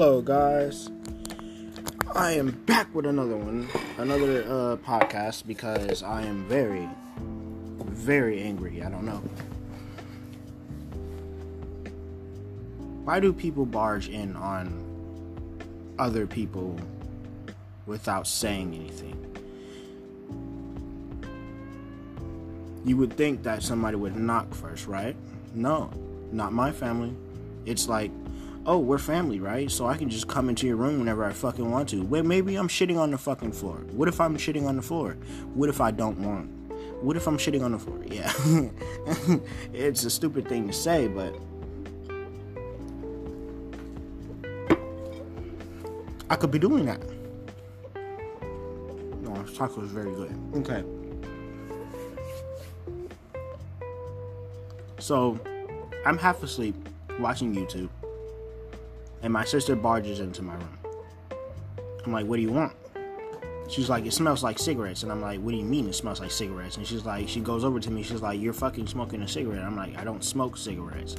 Hello, 0.00 0.22
guys. 0.22 0.88
I 2.14 2.30
am 2.30 2.52
back 2.66 2.94
with 2.94 3.04
another 3.04 3.36
one, 3.36 3.66
another 3.96 4.44
uh, 4.44 4.76
podcast 4.76 5.44
because 5.44 6.04
I 6.04 6.22
am 6.22 6.44
very, 6.44 6.88
very 7.80 8.40
angry. 8.40 8.80
I 8.80 8.90
don't 8.90 9.04
know. 9.04 9.20
Why 13.02 13.18
do 13.18 13.32
people 13.32 13.66
barge 13.66 14.08
in 14.08 14.36
on 14.36 14.70
other 15.98 16.28
people 16.28 16.78
without 17.86 18.28
saying 18.28 18.76
anything? 18.76 19.16
You 22.84 22.96
would 22.98 23.14
think 23.14 23.42
that 23.42 23.64
somebody 23.64 23.96
would 23.96 24.14
knock 24.14 24.54
first, 24.54 24.86
right? 24.86 25.16
No, 25.54 25.90
not 26.30 26.52
my 26.52 26.70
family. 26.70 27.16
It's 27.66 27.88
like 27.88 28.12
oh, 28.68 28.76
we're 28.76 28.98
family, 28.98 29.40
right? 29.40 29.70
So 29.70 29.86
I 29.86 29.96
can 29.96 30.10
just 30.10 30.28
come 30.28 30.50
into 30.50 30.66
your 30.66 30.76
room 30.76 30.98
whenever 30.98 31.24
I 31.24 31.32
fucking 31.32 31.68
want 31.68 31.88
to. 31.88 32.02
Well, 32.02 32.22
maybe 32.22 32.56
I'm 32.56 32.68
shitting 32.68 32.98
on 32.98 33.10
the 33.10 33.16
fucking 33.16 33.52
floor. 33.52 33.76
What 33.92 34.08
if 34.08 34.20
I'm 34.20 34.36
shitting 34.36 34.66
on 34.66 34.76
the 34.76 34.82
floor? 34.82 35.16
What 35.54 35.70
if 35.70 35.80
I 35.80 35.90
don't 35.90 36.18
want? 36.18 36.50
What 37.02 37.16
if 37.16 37.26
I'm 37.26 37.38
shitting 37.38 37.64
on 37.64 37.72
the 37.72 37.78
floor? 37.78 37.98
Yeah. 38.06 38.30
it's 39.72 40.04
a 40.04 40.10
stupid 40.10 40.46
thing 40.46 40.66
to 40.66 40.74
say, 40.74 41.08
but 41.08 41.34
I 46.28 46.36
could 46.36 46.50
be 46.50 46.58
doing 46.58 46.84
that. 46.84 47.00
No, 49.22 49.42
this 49.44 49.56
taco 49.56 49.80
is 49.80 49.90
very 49.90 50.14
good. 50.14 50.38
Okay. 50.56 50.84
So, 54.98 55.40
I'm 56.04 56.18
half 56.18 56.42
asleep 56.42 56.74
watching 57.18 57.54
YouTube 57.54 57.88
and 59.22 59.32
my 59.32 59.44
sister 59.44 59.74
barges 59.76 60.20
into 60.20 60.42
my 60.42 60.54
room. 60.54 60.78
I'm 62.04 62.12
like, 62.12 62.26
what 62.26 62.36
do 62.36 62.42
you 62.42 62.52
want? 62.52 62.72
She's 63.68 63.90
like, 63.90 64.06
it 64.06 64.12
smells 64.12 64.42
like 64.42 64.58
cigarettes. 64.58 65.02
And 65.02 65.12
I'm 65.12 65.20
like, 65.20 65.40
what 65.40 65.50
do 65.50 65.56
you 65.58 65.64
mean 65.64 65.88
it 65.88 65.94
smells 65.94 66.20
like 66.20 66.30
cigarettes? 66.30 66.78
And 66.78 66.86
she's 66.86 67.04
like, 67.04 67.28
she 67.28 67.40
goes 67.40 67.64
over 67.64 67.80
to 67.80 67.90
me, 67.90 68.02
she's 68.02 68.22
like, 68.22 68.40
you're 68.40 68.54
fucking 68.54 68.86
smoking 68.86 69.22
a 69.22 69.28
cigarette. 69.28 69.62
I'm 69.62 69.76
like, 69.76 69.98
I 69.98 70.04
don't 70.04 70.24
smoke 70.24 70.56
cigarettes. 70.56 71.16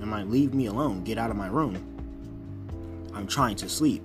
I'm 0.00 0.10
like, 0.10 0.26
leave 0.26 0.54
me 0.54 0.66
alone, 0.66 1.04
get 1.04 1.18
out 1.18 1.30
of 1.30 1.36
my 1.36 1.48
room. 1.48 1.76
I'm 3.14 3.26
trying 3.26 3.56
to 3.56 3.68
sleep. 3.68 4.02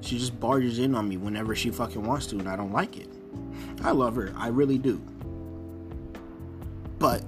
She 0.00 0.18
just 0.18 0.38
barges 0.38 0.78
in 0.78 0.94
on 0.94 1.08
me 1.08 1.16
whenever 1.16 1.54
she 1.54 1.70
fucking 1.70 2.02
wants 2.02 2.26
to, 2.26 2.38
and 2.38 2.48
I 2.48 2.56
don't 2.56 2.72
like 2.72 2.96
it. 2.96 3.08
I 3.82 3.90
love 3.90 4.14
her, 4.16 4.32
I 4.36 4.48
really 4.48 4.78
do. 4.78 5.00
But 6.98 7.22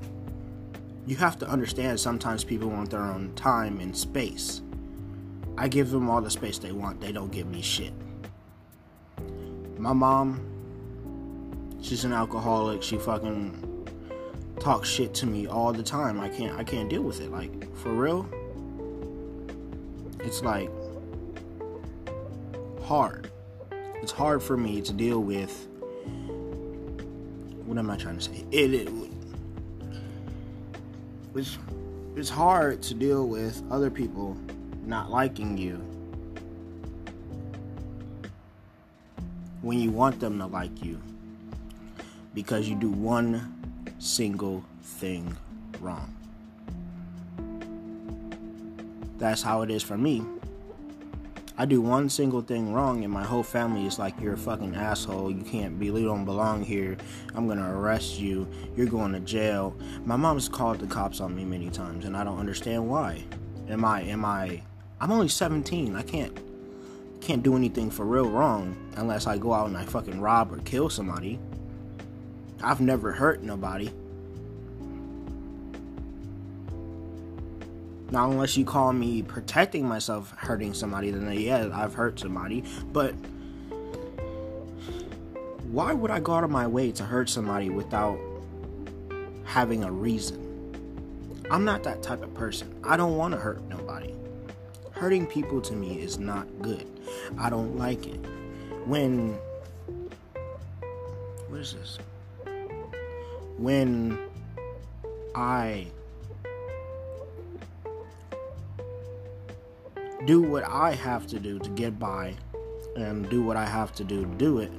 you 1.07 1.17
have 1.17 1.39
to 1.41 1.49
understand 1.49 1.99
sometimes 2.01 2.45
people 2.45 2.69
want 2.69 2.91
their 2.91 3.03
own 3.03 3.33
time 3.35 3.81
and 3.81 3.97
space. 3.97 4.63
I 5.57 5.69
give 5.69 5.91
them 5.91 6.11
all 6.11 6.21
the 6.21 6.31
space 6.31 6.59
they 6.59 6.73
want. 6.73 7.01
They 7.01 7.13
don't 7.13 7.31
give 7.31 7.47
me 7.47 7.63
shit. 7.63 7.93
My 9.79 9.93
mom, 9.93 10.41
she's 11.81 12.05
an 12.05 12.13
alcoholic. 12.13 12.83
She 12.83 12.99
fucking 12.99 13.65
talks 14.59 14.89
shit 14.89 15.15
to 15.15 15.27
me 15.27 15.47
all 15.47 15.73
the 15.73 15.83
time. 15.83 16.21
I 16.21 16.29
can't 16.29 16.59
I 16.59 16.65
can't 16.65 16.89
deal 16.89 17.03
with 17.03 17.21
it. 17.21 17.31
Like 17.31 17.75
for 17.77 17.91
real. 17.91 18.29
It's 20.21 20.43
like 20.43 20.71
hard. 22.83 23.31
It's 24.03 24.13
hard 24.13 24.43
for 24.43 24.57
me 24.57 24.81
to 24.83 24.93
deal 24.93 25.21
with 25.21 25.69
what 27.65 27.79
am 27.79 27.91
I 27.91 27.97
trying 27.97 28.19
to 28.19 28.23
say? 28.23 28.45
It, 28.51 28.75
it 28.75 28.89
it's 31.35 31.59
it's 32.17 32.31
hard 32.31 32.83
to 32.83 32.95
deal 32.95 33.27
with 33.27 33.63
other 33.71 33.91
people 33.91 34.37
not 34.87 35.11
liking 35.11 35.57
you 35.59 35.77
when 39.63 39.79
you 39.79 39.91
want 39.91 40.21
them 40.21 40.39
to 40.39 40.47
like 40.47 40.85
you 40.85 41.01
because 42.35 42.69
you 42.69 42.75
do 42.77 42.91
one 42.91 43.55
single 43.99 44.65
thing 44.83 45.37
wrong. 45.81 46.15
That's 49.19 49.43
how 49.43 49.63
it 49.63 49.71
is 49.71 49.83
for 49.83 49.97
me. 49.97 50.23
I 51.57 51.67
do 51.67 51.81
one 51.81 52.11
single 52.11 52.43
thing 52.43 52.75
wrong, 52.75 53.05
and 53.05 53.13
my 53.13 53.23
whole 53.23 53.45
family 53.45 53.87
is 53.87 53.97
like, 53.97 54.21
You're 54.21 54.35
a 54.35 54.37
fucking 54.37 54.75
asshole. 54.75 55.31
You 55.31 55.45
can't 55.45 55.79
be, 55.79 55.87
you 55.87 56.05
don't 56.05 56.25
belong 56.25 56.65
here. 56.65 56.97
I'm 57.35 57.47
gonna 57.47 57.79
arrest 57.79 58.19
you. 58.19 58.49
You're 58.77 58.89
going 58.89 59.13
to 59.13 59.21
jail. 59.21 59.77
My 60.05 60.17
mom's 60.17 60.49
called 60.49 60.81
the 60.81 60.89
cops 60.89 61.21
on 61.21 61.35
me 61.35 61.45
many 61.45 61.71
times, 61.71 62.07
and 62.07 62.17
I 62.17 62.25
don't 62.25 62.41
understand 62.41 62.89
why. 62.89 63.23
Am 63.69 63.85
I, 63.85 64.03
am 64.03 64.25
I 64.25 64.63
I'm 65.01 65.11
only 65.11 65.29
17. 65.29 65.97
I 65.97 66.03
can't 66.03 66.39
can't 67.21 67.43
do 67.43 67.57
anything 67.57 67.91
for 67.91 68.05
real 68.05 68.29
wrong 68.29 68.77
unless 68.97 69.27
I 69.27 69.39
go 69.39 69.55
out 69.55 69.69
and 69.69 69.77
I 69.79 69.85
fucking 69.87 70.21
rob 70.21 70.53
or 70.53 70.59
kill 70.59 70.91
somebody. 70.91 71.39
I've 72.63 72.81
never 72.83 73.13
hurt 73.13 73.43
nobody. 73.43 73.91
Not 78.11 78.29
unless 78.29 78.57
you 78.57 78.65
call 78.67 78.93
me 78.93 79.23
protecting 79.23 79.89
myself 79.89 80.33
hurting 80.37 80.75
somebody, 80.75 81.11
then 81.11 81.27
uh, 81.27 81.31
yeah, 81.31 81.71
I've 81.73 81.95
hurt 81.95 82.21
somebody. 82.21 82.63
But 82.93 83.15
why 85.71 85.93
would 85.93 86.11
I 86.11 86.21
go 86.21 86.35
out 86.35 86.45
of 86.45 86.51
my 86.51 86.67
way 86.67 86.93
to 86.93 87.05
hurt 87.05 87.29
somebody 87.29 87.71
without 87.71 88.19
having 89.45 89.83
a 89.83 89.91
reason? 89.91 90.41
I'm 91.51 91.65
not 91.65 91.83
that 91.85 92.03
type 92.03 92.23
of 92.23 92.33
person. 92.35 92.73
I 92.85 92.97
don't 92.97 93.17
want 93.17 93.33
to 93.33 93.41
hurt 93.41 93.63
nobody. 93.69 94.15
Hurting 95.05 95.27
people 95.27 95.61
to 95.61 95.75
me 95.75 96.01
is 96.01 96.19
not 96.19 96.47
good. 96.63 96.87
I 97.37 97.51
don't 97.51 97.77
like 97.77 98.07
it. 98.07 98.19
When. 98.87 99.37
What 101.49 101.61
is 101.61 101.75
this? 101.75 101.99
When 103.59 104.19
I 105.35 105.89
do 110.25 110.41
what 110.41 110.65
I 110.65 110.95
have 110.95 111.27
to 111.27 111.39
do 111.39 111.59
to 111.59 111.69
get 111.69 111.99
by 111.99 112.33
and 112.97 113.29
do 113.29 113.43
what 113.43 113.59
I 113.59 113.67
have 113.67 113.95
to 113.97 114.05
do 114.05 114.23
to 114.23 114.35
do 114.39 114.61
it, 114.61 114.73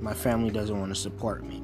my 0.00 0.14
family 0.14 0.50
doesn't 0.50 0.76
want 0.76 0.92
to 0.92 1.00
support 1.00 1.44
me 1.44 1.62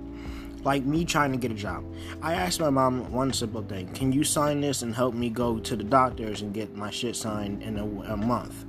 like 0.65 0.85
me 0.85 1.05
trying 1.05 1.33
to 1.33 1.39
get 1.39 1.51
a 1.51 1.55
job. 1.55 1.85
I 2.21 2.35
asked 2.35 2.61
my 2.61 2.71
mom 2.71 3.11
one 3.13 3.33
simple 3.33 3.63
thing 3.63 3.89
Can 3.89 4.13
you 4.13 4.25
sign 4.25 4.61
this 4.61 4.83
and 4.83 4.95
help 4.95 5.15
me 5.15 5.31
go 5.31 5.59
to 5.59 5.77
the 5.77 5.85
doctors 5.85 6.43
and 6.43 6.55
get 6.55 6.75
my 6.75 6.91
shit 6.91 7.17
signed 7.17 7.63
in 7.63 7.79
a, 7.79 7.85
a 7.85 8.17
month? 8.17 8.65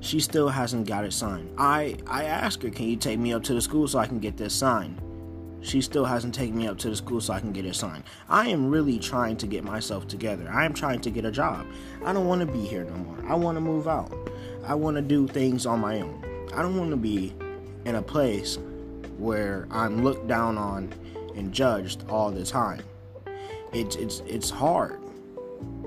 She 0.00 0.20
still 0.20 0.50
hasn't 0.50 0.86
got 0.86 1.04
it 1.04 1.14
signed. 1.14 1.50
I, 1.56 1.96
I 2.06 2.24
asked 2.24 2.62
her, 2.62 2.70
Can 2.70 2.86
you 2.86 2.96
take 2.96 3.18
me 3.18 3.32
up 3.32 3.42
to 3.44 3.54
the 3.54 3.60
school 3.60 3.88
so 3.88 3.98
I 3.98 4.06
can 4.06 4.18
get 4.18 4.36
this 4.36 4.54
signed? 4.54 5.00
She 5.62 5.80
still 5.80 6.04
hasn't 6.04 6.34
taken 6.34 6.58
me 6.58 6.68
up 6.68 6.76
to 6.78 6.90
the 6.90 6.96
school 6.96 7.22
so 7.22 7.32
I 7.32 7.40
can 7.40 7.50
get 7.50 7.64
it 7.64 7.74
signed. 7.74 8.04
I 8.28 8.48
am 8.48 8.68
really 8.68 8.98
trying 8.98 9.38
to 9.38 9.46
get 9.46 9.64
myself 9.64 10.06
together. 10.06 10.46
I 10.52 10.66
am 10.66 10.74
trying 10.74 11.00
to 11.00 11.10
get 11.10 11.24
a 11.24 11.30
job. 11.30 11.66
I 12.04 12.12
don't 12.12 12.26
want 12.26 12.42
to 12.42 12.46
be 12.46 12.66
here 12.66 12.84
no 12.84 12.92
more. 12.92 13.16
I 13.26 13.34
want 13.34 13.56
to 13.56 13.62
move 13.62 13.88
out. 13.88 14.12
I 14.66 14.74
want 14.74 14.96
to 14.96 15.02
do 15.02 15.26
things 15.26 15.64
on 15.64 15.80
my 15.80 16.02
own. 16.02 16.22
I 16.52 16.60
don't 16.60 16.76
want 16.76 16.90
to 16.90 16.98
be 16.98 17.34
in 17.86 17.94
a 17.94 18.02
place 18.02 18.58
where 19.18 19.66
I'm 19.70 20.02
looked 20.04 20.26
down 20.26 20.58
on 20.58 20.92
and 21.36 21.52
judged 21.52 22.04
all 22.08 22.30
the 22.30 22.44
time. 22.44 22.82
It's 23.72 23.96
it's 23.96 24.20
it's 24.26 24.50
hard 24.50 25.00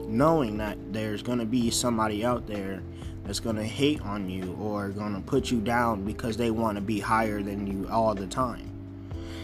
knowing 0.07 0.57
that 0.57 0.77
there's 0.93 1.21
going 1.21 1.39
to 1.39 1.45
be 1.45 1.69
somebody 1.69 2.25
out 2.25 2.47
there 2.47 2.81
that's 3.23 3.39
going 3.39 3.57
to 3.57 3.63
hate 3.63 4.01
on 4.01 4.29
you 4.29 4.53
or 4.53 4.89
going 4.89 5.13
to 5.13 5.21
put 5.21 5.51
you 5.51 5.59
down 5.59 6.05
because 6.05 6.37
they 6.37 6.49
want 6.49 6.75
to 6.75 6.81
be 6.81 6.99
higher 6.99 7.41
than 7.41 7.67
you 7.67 7.87
all 7.91 8.15
the 8.15 8.25
time. 8.25 8.71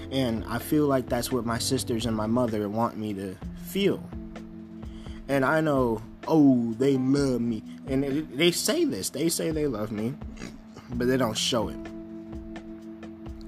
And 0.09 0.45
I 0.45 0.59
feel 0.59 0.87
like 0.87 1.09
that's 1.09 1.31
what 1.31 1.45
my 1.45 1.57
sisters 1.57 2.05
and 2.05 2.15
my 2.15 2.27
mother 2.27 2.69
want 2.69 2.97
me 2.97 3.13
to 3.15 3.35
feel. 3.65 4.01
And 5.27 5.43
I 5.43 5.59
know, 5.59 6.01
oh, 6.27 6.73
they 6.77 6.97
love 6.97 7.41
me. 7.41 7.63
And 7.87 8.03
they 8.33 8.51
say 8.51 8.85
this. 8.85 9.09
They 9.09 9.27
say 9.27 9.51
they 9.51 9.67
love 9.67 9.91
me, 9.91 10.13
but 10.93 11.07
they 11.07 11.17
don't 11.17 11.37
show 11.37 11.67
it. 11.67 11.77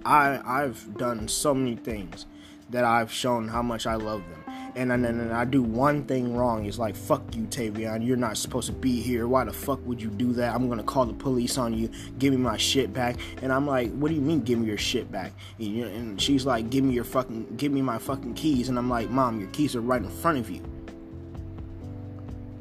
I 0.06 0.40
I've 0.46 0.98
done 0.98 1.28
so 1.28 1.54
many 1.54 1.76
things 1.76 2.26
that 2.70 2.84
I've 2.84 3.12
shown 3.12 3.48
how 3.48 3.62
much 3.62 3.86
I 3.86 3.96
love 3.96 4.24
them. 4.30 4.44
And 4.76 4.92
then 4.92 5.06
and, 5.06 5.32
I 5.32 5.46
do 5.46 5.64
one 5.64 6.04
thing 6.04 6.36
wrong. 6.36 6.66
It's 6.66 6.78
like, 6.78 6.96
fuck 6.98 7.24
you, 7.34 7.44
Tavion. 7.44 8.06
You're 8.06 8.18
not 8.18 8.38
supposed 8.38 8.68
to 8.68 8.74
be 8.74 9.00
here. 9.00 9.26
Why 9.28 9.46
the 9.46 9.54
fuck 9.54 9.80
would 9.86 10.02
you 10.02 10.10
do 10.10 10.34
that? 10.34 10.54
I'm 10.54 10.68
gonna 10.68 10.84
call 10.84 11.06
the 11.06 11.14
police 11.14 11.58
on 11.58 11.74
you. 11.74 11.90
Give 12.20 12.34
me 12.34 12.38
my 12.38 12.58
shit 12.58 12.92
back. 12.92 13.16
And 13.42 13.54
I'm 13.54 13.66
like, 13.66 13.92
what 13.94 14.10
do 14.10 14.16
you 14.16 14.22
mean, 14.22 14.42
give 14.42 14.60
me 14.60 14.68
your 14.68 14.78
shit 14.78 15.10
back? 15.12 15.32
And 15.60 16.22
she's 16.22 16.46
like, 16.46 16.70
give 16.70 16.84
me 16.84 16.94
your 16.94 17.06
fucking, 17.06 17.56
give 17.56 17.72
me 17.72 17.82
my 17.82 17.98
fucking 17.98 18.34
keys. 18.34 18.68
And 18.68 18.78
I'm 18.78 18.90
like, 18.90 19.10
mom, 19.10 19.40
your 19.40 19.50
keys 19.50 19.76
are 19.76 19.82
right 19.82 20.02
in 20.02 20.10
front 20.10 20.40
of 20.40 20.50
you. 20.50 20.62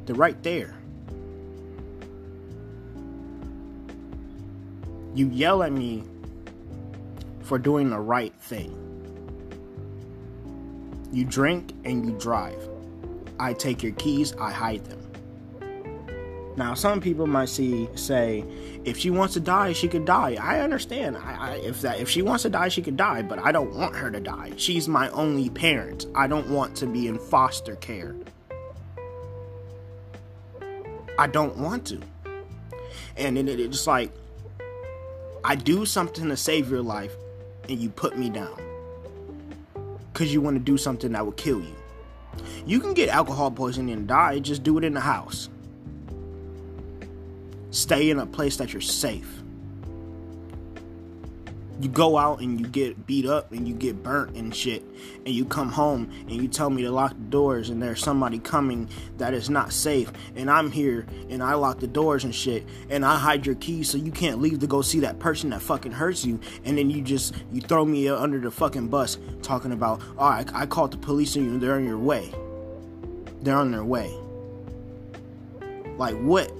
They're 0.06 0.14
right 0.14 0.40
there. 0.42 0.76
You 5.14 5.28
yell 5.30 5.62
at 5.62 5.72
me 5.72 6.04
for 7.44 7.58
doing 7.58 7.90
the 7.90 8.00
right 8.00 8.34
thing. 8.40 8.80
You 11.12 11.24
drink 11.24 11.72
and 11.84 12.04
you 12.04 12.12
drive. 12.18 12.68
I 13.38 13.52
take 13.52 13.82
your 13.82 13.92
keys, 13.92 14.34
I 14.36 14.50
hide 14.50 14.84
them. 14.84 15.00
Now, 16.56 16.74
some 16.74 17.00
people 17.00 17.26
might 17.26 17.48
see 17.48 17.88
say, 17.96 18.44
if 18.84 18.96
she 18.96 19.10
wants 19.10 19.34
to 19.34 19.40
die, 19.40 19.72
she 19.72 19.88
could 19.88 20.04
die. 20.04 20.36
I 20.40 20.60
understand. 20.60 21.16
I, 21.16 21.34
I, 21.34 21.54
if 21.56 21.80
that 21.80 21.98
if 21.98 22.08
she 22.08 22.22
wants 22.22 22.44
to 22.44 22.50
die, 22.50 22.68
she 22.68 22.80
could 22.80 22.96
die. 22.96 23.22
But 23.22 23.40
I 23.40 23.50
don't 23.50 23.74
want 23.74 23.96
her 23.96 24.10
to 24.10 24.20
die. 24.20 24.52
She's 24.56 24.86
my 24.86 25.08
only 25.10 25.50
parent. 25.50 26.06
I 26.14 26.28
don't 26.28 26.48
want 26.50 26.76
to 26.76 26.86
be 26.86 27.08
in 27.08 27.18
foster 27.18 27.74
care. 27.76 28.14
I 31.18 31.26
don't 31.26 31.56
want 31.56 31.86
to. 31.88 32.00
And 33.16 33.36
it, 33.36 33.48
it, 33.48 33.58
it's 33.58 33.86
like 33.86 34.12
I 35.42 35.56
do 35.56 35.84
something 35.84 36.28
to 36.28 36.36
save 36.36 36.70
your 36.70 36.82
life, 36.82 37.14
and 37.68 37.78
you 37.78 37.90
put 37.90 38.18
me 38.18 38.30
down 38.30 38.56
because 40.12 40.32
you 40.32 40.40
want 40.40 40.56
to 40.56 40.62
do 40.62 40.76
something 40.76 41.12
that 41.12 41.24
will 41.24 41.32
kill 41.32 41.60
you. 41.60 41.74
You 42.66 42.80
can 42.80 42.94
get 42.94 43.08
alcohol 43.08 43.50
poisoning 43.50 43.94
and 43.94 44.08
die. 44.08 44.38
Just 44.38 44.62
do 44.62 44.78
it 44.78 44.84
in 44.84 44.94
the 44.94 45.00
house. 45.00 45.48
Stay 47.70 48.10
in 48.10 48.18
a 48.18 48.26
place 48.26 48.56
that 48.56 48.72
you're 48.72 48.80
safe. 48.80 49.43
You 51.84 51.90
go 51.90 52.16
out 52.16 52.40
and 52.40 52.58
you 52.58 52.66
get 52.66 53.06
beat 53.06 53.26
up 53.26 53.52
and 53.52 53.68
you 53.68 53.74
get 53.74 54.02
burnt 54.02 54.36
and 54.36 54.56
shit, 54.56 54.82
and 55.26 55.34
you 55.34 55.44
come 55.44 55.70
home 55.70 56.10
and 56.20 56.32
you 56.32 56.48
tell 56.48 56.70
me 56.70 56.80
to 56.80 56.90
lock 56.90 57.10
the 57.10 57.24
doors, 57.24 57.68
and 57.68 57.82
there's 57.82 58.02
somebody 58.02 58.38
coming 58.38 58.88
that 59.18 59.34
is 59.34 59.50
not 59.50 59.70
safe, 59.70 60.10
and 60.34 60.50
I'm 60.50 60.72
here 60.72 61.06
and 61.28 61.42
I 61.42 61.52
lock 61.52 61.80
the 61.80 61.86
doors 61.86 62.24
and 62.24 62.34
shit, 62.34 62.64
and 62.88 63.04
I 63.04 63.18
hide 63.18 63.44
your 63.44 63.56
keys 63.56 63.90
so 63.90 63.98
you 63.98 64.12
can't 64.12 64.40
leave 64.40 64.60
to 64.60 64.66
go 64.66 64.80
see 64.80 65.00
that 65.00 65.18
person 65.18 65.50
that 65.50 65.60
fucking 65.60 65.92
hurts 65.92 66.24
you, 66.24 66.40
and 66.64 66.78
then 66.78 66.88
you 66.88 67.02
just 67.02 67.34
you 67.52 67.60
throw 67.60 67.84
me 67.84 68.08
under 68.08 68.38
the 68.40 68.50
fucking 68.50 68.88
bus 68.88 69.18
talking 69.42 69.72
about, 69.72 70.00
oh, 70.16 70.24
I, 70.24 70.46
I 70.54 70.64
called 70.64 70.90
the 70.90 70.96
police 70.96 71.36
and 71.36 71.60
they're 71.60 71.74
on 71.74 71.84
your 71.84 71.98
way, 71.98 72.32
they're 73.42 73.58
on 73.58 73.72
their 73.72 73.84
way. 73.84 74.10
Like 75.98 76.16
what? 76.16 76.50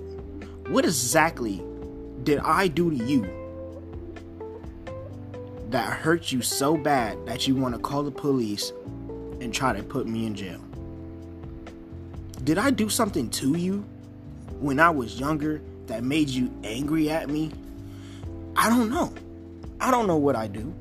What 0.68 0.84
exactly 0.84 1.64
did 2.24 2.40
I 2.40 2.68
do 2.68 2.90
to 2.90 2.96
you 3.06 3.43
that 5.74 5.92
hurt 5.92 6.30
you 6.30 6.40
so 6.40 6.76
bad 6.76 7.18
that 7.26 7.48
you 7.48 7.56
want 7.56 7.74
to 7.74 7.80
call 7.80 8.04
the 8.04 8.10
police 8.12 8.72
and 9.40 9.52
try 9.52 9.72
to 9.72 9.82
put 9.82 10.06
me 10.06 10.24
in 10.24 10.32
jail? 10.32 10.60
Did 12.44 12.58
I 12.58 12.70
do 12.70 12.88
something 12.88 13.28
to 13.30 13.58
you 13.58 13.84
when 14.60 14.78
I 14.78 14.90
was 14.90 15.18
younger 15.18 15.60
that 15.88 16.04
made 16.04 16.28
you 16.28 16.48
angry 16.62 17.10
at 17.10 17.28
me? 17.28 17.50
I 18.54 18.70
don't 18.70 18.88
know. 18.88 19.12
I 19.80 19.90
don't 19.90 20.06
know 20.06 20.16
what 20.16 20.36
I 20.36 20.46
do. 20.46 20.72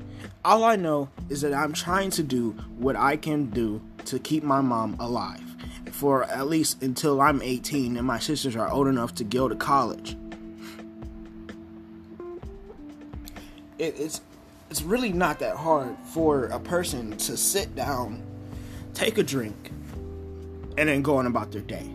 All 0.44 0.62
I 0.62 0.76
know 0.76 1.08
is 1.28 1.40
that 1.40 1.52
I'm 1.52 1.72
trying 1.72 2.10
to 2.10 2.22
do 2.22 2.52
what 2.78 2.94
I 2.94 3.16
can 3.16 3.46
do 3.46 3.82
to 4.04 4.20
keep 4.20 4.44
my 4.44 4.60
mom 4.60 4.96
alive 5.00 5.42
for 5.90 6.22
at 6.22 6.46
least 6.46 6.84
until 6.84 7.20
I'm 7.20 7.42
18 7.42 7.96
and 7.96 8.06
my 8.06 8.20
sisters 8.20 8.54
are 8.54 8.70
old 8.70 8.86
enough 8.86 9.12
to 9.16 9.24
go 9.24 9.48
to 9.48 9.56
college. 9.56 10.16
It, 13.76 13.98
it's 13.98 14.20
it's 14.74 14.82
really 14.82 15.12
not 15.12 15.38
that 15.38 15.54
hard 15.54 15.96
for 16.06 16.46
a 16.46 16.58
person 16.58 17.16
to 17.16 17.36
sit 17.36 17.76
down, 17.76 18.20
take 18.92 19.18
a 19.18 19.22
drink, 19.22 19.70
and 20.76 20.88
then 20.88 21.00
go 21.00 21.18
on 21.18 21.28
about 21.28 21.52
their 21.52 21.60
day. 21.60 21.88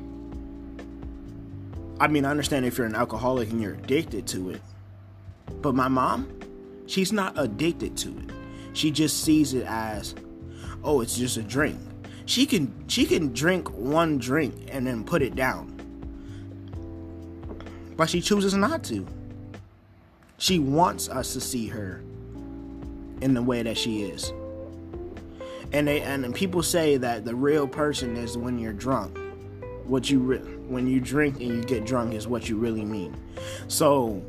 I 2.00 2.08
mean, 2.08 2.24
I 2.24 2.32
understand 2.32 2.66
if 2.66 2.78
you're 2.78 2.88
an 2.88 2.96
alcoholic 2.96 3.50
and 3.50 3.62
you're 3.62 3.74
addicted 3.74 4.26
to 4.28 4.52
it, 4.52 4.62
but 5.62 5.76
my 5.76 5.90
mom, 5.90 6.32
she's 6.86 7.12
not 7.12 7.38
addicted 7.38 7.98
to 7.98 8.18
it. 8.18 8.30
She 8.72 8.92
just 8.92 9.26
sees 9.26 9.54
it 9.54 9.66
as, 9.68 10.16
oh, 10.82 11.02
it's 11.02 11.18
just 11.18 11.36
a 11.36 11.44
drink 11.44 11.78
she 12.28 12.46
can 12.46 12.72
she 12.88 13.06
can 13.06 13.34
drink 13.34 13.70
one 13.72 14.20
drink 14.20 14.70
and 14.72 14.88
then 14.88 15.04
put 15.04 15.22
it 15.22 15.36
down. 15.36 15.76
But 17.98 18.10
she 18.10 18.22
chooses 18.22 18.54
not 18.54 18.86
to. 18.86 19.06
She 20.38 20.60
wants 20.60 21.10
us 21.10 21.34
to 21.34 21.42
see 21.42 21.68
her 21.68 22.04
in 23.22 23.34
the 23.34 23.42
way 23.42 23.64
that 23.64 23.78
she 23.78 24.04
is. 24.04 24.34
And 25.72 25.88
they 25.88 26.02
and 26.02 26.34
people 26.34 26.64
say 26.64 26.98
that 26.98 27.26
the 27.26 27.36
real 27.36 27.68
person 27.68 28.18
is 28.18 28.38
when 28.38 28.58
you're 28.58 28.74
drunk. 28.74 29.18
What 29.86 30.10
you 30.10 30.20
re- 30.20 30.38
when 30.68 30.88
you 30.88 31.00
drink 31.00 31.40
and 31.40 31.48
you 31.48 31.64
get 31.64 31.86
drunk 31.86 32.14
is 32.14 32.28
what 32.28 32.50
you 32.50 32.58
really 32.58 32.86
mean. 32.86 33.16
So 33.68 34.24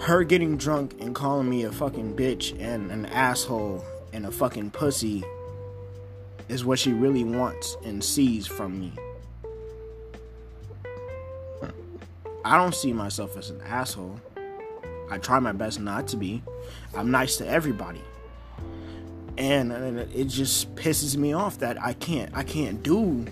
her 0.00 0.24
getting 0.24 0.56
drunk 0.56 0.96
and 1.00 1.14
calling 1.14 1.48
me 1.48 1.64
a 1.64 1.72
fucking 1.72 2.16
bitch 2.16 2.58
and 2.60 2.90
an 2.90 3.06
asshole 3.06 3.84
and 4.12 4.26
a 4.26 4.30
fucking 4.30 4.70
pussy 4.70 5.24
is 6.48 6.64
what 6.64 6.78
she 6.78 6.92
really 6.92 7.24
wants 7.24 7.76
and 7.84 8.02
sees 8.02 8.46
from 8.46 8.78
me. 8.78 8.92
I 12.44 12.58
don't 12.58 12.74
see 12.74 12.92
myself 12.92 13.38
as 13.38 13.48
an 13.48 13.62
asshole. 13.62 14.20
I 15.10 15.18
try 15.18 15.38
my 15.38 15.52
best 15.52 15.80
not 15.80 16.08
to 16.08 16.16
be. 16.16 16.42
I'm 16.94 17.10
nice 17.10 17.36
to 17.38 17.46
everybody. 17.46 18.02
And, 19.36 19.72
and 19.72 19.98
it 19.98 20.26
just 20.26 20.74
pisses 20.76 21.16
me 21.16 21.32
off 21.32 21.58
that 21.58 21.80
I 21.82 21.92
can't 21.94 22.30
I 22.34 22.44
can't 22.44 22.82
do 22.82 23.26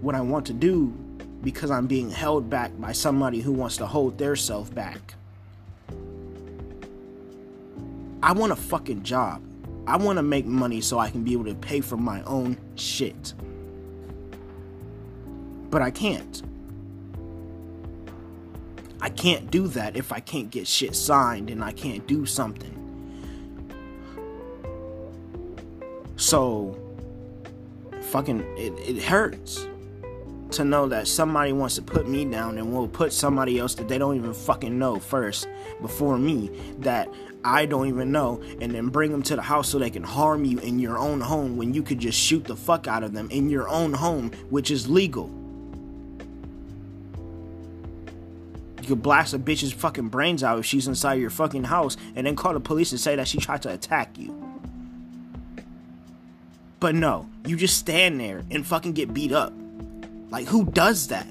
what 0.00 0.14
I 0.14 0.20
want 0.20 0.46
to 0.46 0.52
do 0.52 0.94
because 1.42 1.70
I'm 1.70 1.86
being 1.86 2.10
held 2.10 2.50
back 2.50 2.72
by 2.78 2.92
somebody 2.92 3.40
who 3.40 3.52
wants 3.52 3.78
to 3.78 3.86
hold 3.86 4.18
their 4.18 4.36
self 4.36 4.74
back. 4.74 5.14
I 8.22 8.32
want 8.32 8.52
a 8.52 8.56
fucking 8.56 9.02
job. 9.02 9.42
I 9.86 9.96
want 9.96 10.18
to 10.18 10.22
make 10.22 10.44
money 10.44 10.82
so 10.82 10.98
I 10.98 11.10
can 11.10 11.24
be 11.24 11.32
able 11.32 11.46
to 11.46 11.54
pay 11.54 11.80
for 11.80 11.96
my 11.96 12.22
own 12.24 12.58
shit. 12.76 13.32
But 15.70 15.80
I 15.80 15.90
can't. 15.90 16.42
I 19.00 19.08
can't 19.08 19.50
do 19.50 19.68
that 19.68 19.96
if 19.96 20.12
I 20.12 20.20
can't 20.20 20.50
get 20.50 20.66
shit 20.66 20.94
signed 20.94 21.50
and 21.50 21.64
I 21.64 21.72
can't 21.72 22.06
do 22.06 22.26
something. 22.26 22.76
So, 26.16 26.78
fucking, 28.10 28.40
it, 28.58 28.72
it 28.78 29.02
hurts 29.02 29.66
to 30.52 30.64
know 30.64 30.88
that 30.88 31.06
somebody 31.08 31.52
wants 31.52 31.76
to 31.76 31.82
put 31.82 32.08
me 32.08 32.24
down 32.24 32.58
and 32.58 32.72
will 32.74 32.88
put 32.88 33.12
somebody 33.12 33.58
else 33.58 33.74
that 33.76 33.88
they 33.88 33.98
don't 33.98 34.16
even 34.16 34.34
fucking 34.34 34.78
know 34.78 34.98
first 34.98 35.48
before 35.80 36.18
me 36.18 36.50
that 36.80 37.08
I 37.44 37.66
don't 37.66 37.86
even 37.86 38.12
know 38.12 38.42
and 38.60 38.74
then 38.74 38.88
bring 38.88 39.12
them 39.12 39.22
to 39.24 39.36
the 39.36 39.42
house 39.42 39.70
so 39.70 39.78
they 39.78 39.90
can 39.90 40.02
harm 40.02 40.44
you 40.44 40.58
in 40.58 40.78
your 40.78 40.98
own 40.98 41.20
home 41.20 41.56
when 41.56 41.72
you 41.72 41.82
could 41.82 42.00
just 42.00 42.18
shoot 42.18 42.44
the 42.44 42.56
fuck 42.56 42.86
out 42.86 43.02
of 43.02 43.12
them 43.12 43.30
in 43.30 43.48
your 43.48 43.68
own 43.68 43.94
home, 43.94 44.32
which 44.50 44.70
is 44.70 44.90
legal. 44.90 45.39
Could 48.90 49.02
blast 49.02 49.34
a 49.34 49.38
bitch's 49.38 49.72
fucking 49.72 50.08
brains 50.08 50.42
out 50.42 50.58
if 50.58 50.66
she's 50.66 50.86
inside 50.86 51.14
your 51.14 51.30
fucking 51.30 51.64
house 51.64 51.96
and 52.14 52.26
then 52.26 52.36
call 52.36 52.52
the 52.52 52.60
police 52.60 52.92
and 52.92 53.00
say 53.00 53.16
that 53.16 53.26
she 53.26 53.38
tried 53.38 53.62
to 53.62 53.72
attack 53.72 54.18
you. 54.18 54.36
But 56.78 56.94
no, 56.94 57.28
you 57.44 57.56
just 57.56 57.78
stand 57.78 58.20
there 58.20 58.42
and 58.50 58.66
fucking 58.66 58.92
get 58.92 59.12
beat 59.12 59.32
up. 59.32 59.52
Like, 60.30 60.46
who 60.46 60.64
does 60.64 61.08
that? 61.08 61.26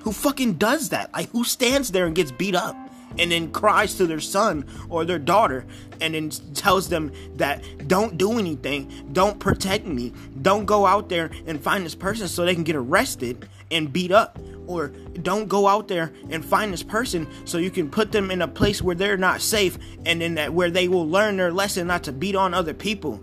Who 0.00 0.12
fucking 0.12 0.54
does 0.54 0.88
that? 0.88 1.12
Like, 1.12 1.30
who 1.30 1.44
stands 1.44 1.92
there 1.92 2.06
and 2.06 2.14
gets 2.14 2.32
beat 2.32 2.56
up 2.56 2.76
and 3.18 3.30
then 3.30 3.52
cries 3.52 3.94
to 3.96 4.06
their 4.06 4.20
son 4.20 4.64
or 4.88 5.04
their 5.04 5.18
daughter 5.18 5.64
and 6.00 6.14
then 6.14 6.30
tells 6.54 6.88
them 6.88 7.12
that 7.36 7.62
don't 7.86 8.18
do 8.18 8.38
anything, 8.38 8.90
don't 9.12 9.38
protect 9.38 9.86
me, 9.86 10.12
don't 10.40 10.64
go 10.64 10.86
out 10.86 11.08
there 11.08 11.30
and 11.46 11.60
find 11.60 11.84
this 11.84 11.94
person 11.94 12.26
so 12.26 12.44
they 12.44 12.54
can 12.54 12.64
get 12.64 12.76
arrested 12.76 13.48
and 13.72 13.92
beat 13.92 14.12
up? 14.12 14.38
Or 14.66 14.88
don't 15.22 15.48
go 15.48 15.66
out 15.66 15.88
there 15.88 16.12
and 16.30 16.44
find 16.44 16.72
this 16.72 16.82
person 16.82 17.26
so 17.44 17.58
you 17.58 17.70
can 17.70 17.90
put 17.90 18.12
them 18.12 18.30
in 18.30 18.42
a 18.42 18.48
place 18.48 18.80
where 18.80 18.94
they're 18.94 19.16
not 19.16 19.40
safe 19.40 19.76
and 20.06 20.20
then 20.20 20.36
that 20.36 20.54
where 20.54 20.70
they 20.70 20.86
will 20.88 21.08
learn 21.08 21.36
their 21.36 21.52
lesson 21.52 21.88
not 21.88 22.04
to 22.04 22.12
beat 22.12 22.36
on 22.36 22.54
other 22.54 22.74
people. 22.74 23.20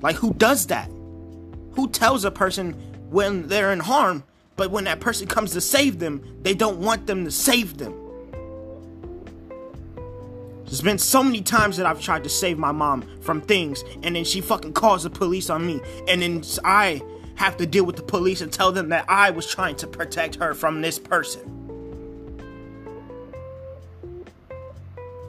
Like, 0.00 0.16
who 0.16 0.32
does 0.34 0.66
that? 0.66 0.90
Who 1.72 1.88
tells 1.90 2.24
a 2.24 2.30
person 2.30 2.72
when 3.10 3.48
they're 3.48 3.72
in 3.72 3.80
harm, 3.80 4.24
but 4.56 4.70
when 4.70 4.84
that 4.84 5.00
person 5.00 5.26
comes 5.26 5.52
to 5.52 5.60
save 5.60 5.98
them, 5.98 6.22
they 6.42 6.54
don't 6.54 6.78
want 6.78 7.06
them 7.06 7.24
to 7.24 7.30
save 7.30 7.78
them? 7.78 7.94
There's 10.64 10.80
been 10.80 10.98
so 10.98 11.22
many 11.22 11.40
times 11.40 11.76
that 11.76 11.86
I've 11.86 12.00
tried 12.00 12.24
to 12.24 12.30
save 12.30 12.58
my 12.58 12.72
mom 12.72 13.04
from 13.20 13.40
things, 13.40 13.84
and 14.02 14.16
then 14.16 14.24
she 14.24 14.40
fucking 14.40 14.72
calls 14.72 15.04
the 15.04 15.10
police 15.10 15.48
on 15.48 15.66
me, 15.66 15.80
and 16.08 16.22
then 16.22 16.42
I 16.64 17.00
have 17.36 17.56
to 17.58 17.66
deal 17.66 17.84
with 17.84 17.96
the 17.96 18.02
police 18.02 18.40
and 18.40 18.52
tell 18.52 18.72
them 18.72 18.88
that 18.90 19.04
I 19.08 19.30
was 19.30 19.46
trying 19.46 19.76
to 19.76 19.86
protect 19.86 20.36
her 20.36 20.54
from 20.54 20.80
this 20.80 20.98
person. 20.98 21.50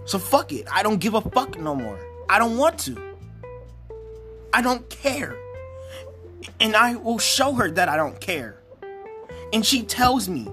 So 0.06 0.20
fuck 0.20 0.52
it. 0.52 0.68
I 0.72 0.84
don't 0.84 1.00
give 1.00 1.16
a 1.16 1.22
fuck 1.22 1.58
no 1.60 1.76
more. 1.76 2.00
I 2.30 2.38
don't 2.38 2.58
want 2.58 2.80
to. 2.80 3.02
I 4.54 4.62
don't 4.62 4.88
care 4.90 5.36
and 6.60 6.76
I 6.76 6.96
will 6.96 7.20
show 7.20 7.54
her 7.54 7.70
that 7.72 7.90
I 7.90 7.98
don't 7.98 8.20
care. 8.20 8.60
And 9.54 9.66
she 9.66 9.84
tells 9.84 10.28
me, 10.28 10.44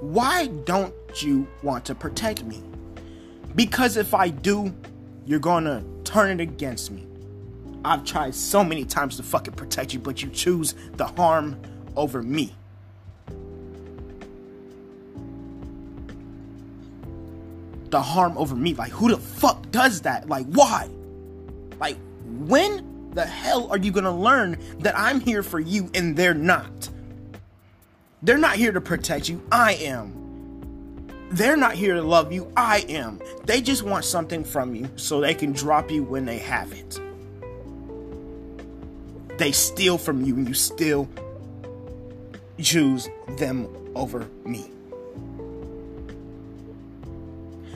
Why 0.00 0.46
don't 0.46 0.94
you 1.22 1.46
want 1.62 1.84
to 1.86 1.94
protect 1.94 2.44
me? 2.44 2.62
Because 3.54 3.96
if 3.96 4.14
I 4.14 4.28
do, 4.28 4.74
you're 5.26 5.38
gonna 5.38 5.84
turn 6.04 6.40
it 6.40 6.42
against 6.42 6.90
me. 6.90 7.06
I've 7.84 8.04
tried 8.04 8.34
so 8.34 8.64
many 8.64 8.84
times 8.84 9.16
to 9.18 9.22
fucking 9.22 9.54
protect 9.54 9.92
you, 9.92 10.00
but 10.00 10.22
you 10.22 10.30
choose 10.30 10.74
the 10.94 11.06
harm 11.06 11.60
over 11.96 12.22
me. 12.22 12.54
The 17.90 18.00
harm 18.00 18.38
over 18.38 18.56
me. 18.56 18.74
Like, 18.74 18.90
who 18.90 19.10
the 19.10 19.18
fuck 19.18 19.70
does 19.70 20.00
that? 20.02 20.28
Like, 20.28 20.46
why? 20.46 20.88
Like, 21.78 21.98
when 22.24 23.10
the 23.12 23.26
hell 23.26 23.68
are 23.70 23.78
you 23.78 23.92
gonna 23.92 24.16
learn 24.16 24.58
that 24.78 24.98
I'm 24.98 25.20
here 25.20 25.42
for 25.42 25.60
you 25.60 25.90
and 25.94 26.16
they're 26.16 26.34
not? 26.34 26.88
They're 28.22 28.38
not 28.38 28.56
here 28.56 28.72
to 28.72 28.80
protect 28.80 29.28
you. 29.28 29.42
I 29.52 29.74
am. 29.74 31.28
They're 31.30 31.56
not 31.56 31.74
here 31.74 31.94
to 31.94 32.02
love 32.02 32.32
you. 32.32 32.50
I 32.56 32.86
am. 32.88 33.20
They 33.44 33.60
just 33.60 33.82
want 33.82 34.04
something 34.04 34.42
from 34.42 34.74
you 34.74 34.88
so 34.96 35.20
they 35.20 35.34
can 35.34 35.52
drop 35.52 35.90
you 35.90 36.02
when 36.02 36.24
they 36.24 36.38
have 36.38 36.72
it. 36.72 36.98
They 39.38 39.52
steal 39.52 39.98
from 39.98 40.24
you 40.24 40.34
and 40.36 40.48
you 40.48 40.54
still 40.54 41.08
choose 42.60 43.08
them 43.36 43.68
over 43.94 44.26
me. 44.44 44.70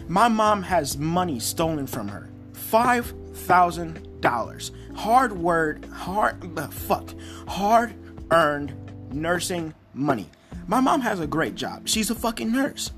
My 0.08 0.28
mom 0.28 0.62
has 0.62 0.96
money 0.96 1.40
stolen 1.40 1.86
from 1.86 2.08
her. 2.08 2.30
$5,000. 2.54 4.70
Hard 4.96 5.32
word, 5.32 5.84
hard, 5.86 6.58
uh, 6.58 6.68
fuck, 6.68 7.10
hard 7.46 7.92
earned 8.30 8.72
nursing 9.12 9.74
money. 9.94 10.28
My 10.66 10.80
mom 10.80 11.00
has 11.02 11.20
a 11.20 11.26
great 11.26 11.54
job. 11.54 11.88
She's 11.88 12.10
a 12.10 12.14
fucking 12.14 12.52
nurse. 12.52 12.90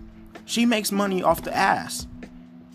She 0.45 0.67
makes 0.67 0.93
money 0.93 1.23
off 1.23 1.43
the 1.43 1.57
ass. 1.57 2.07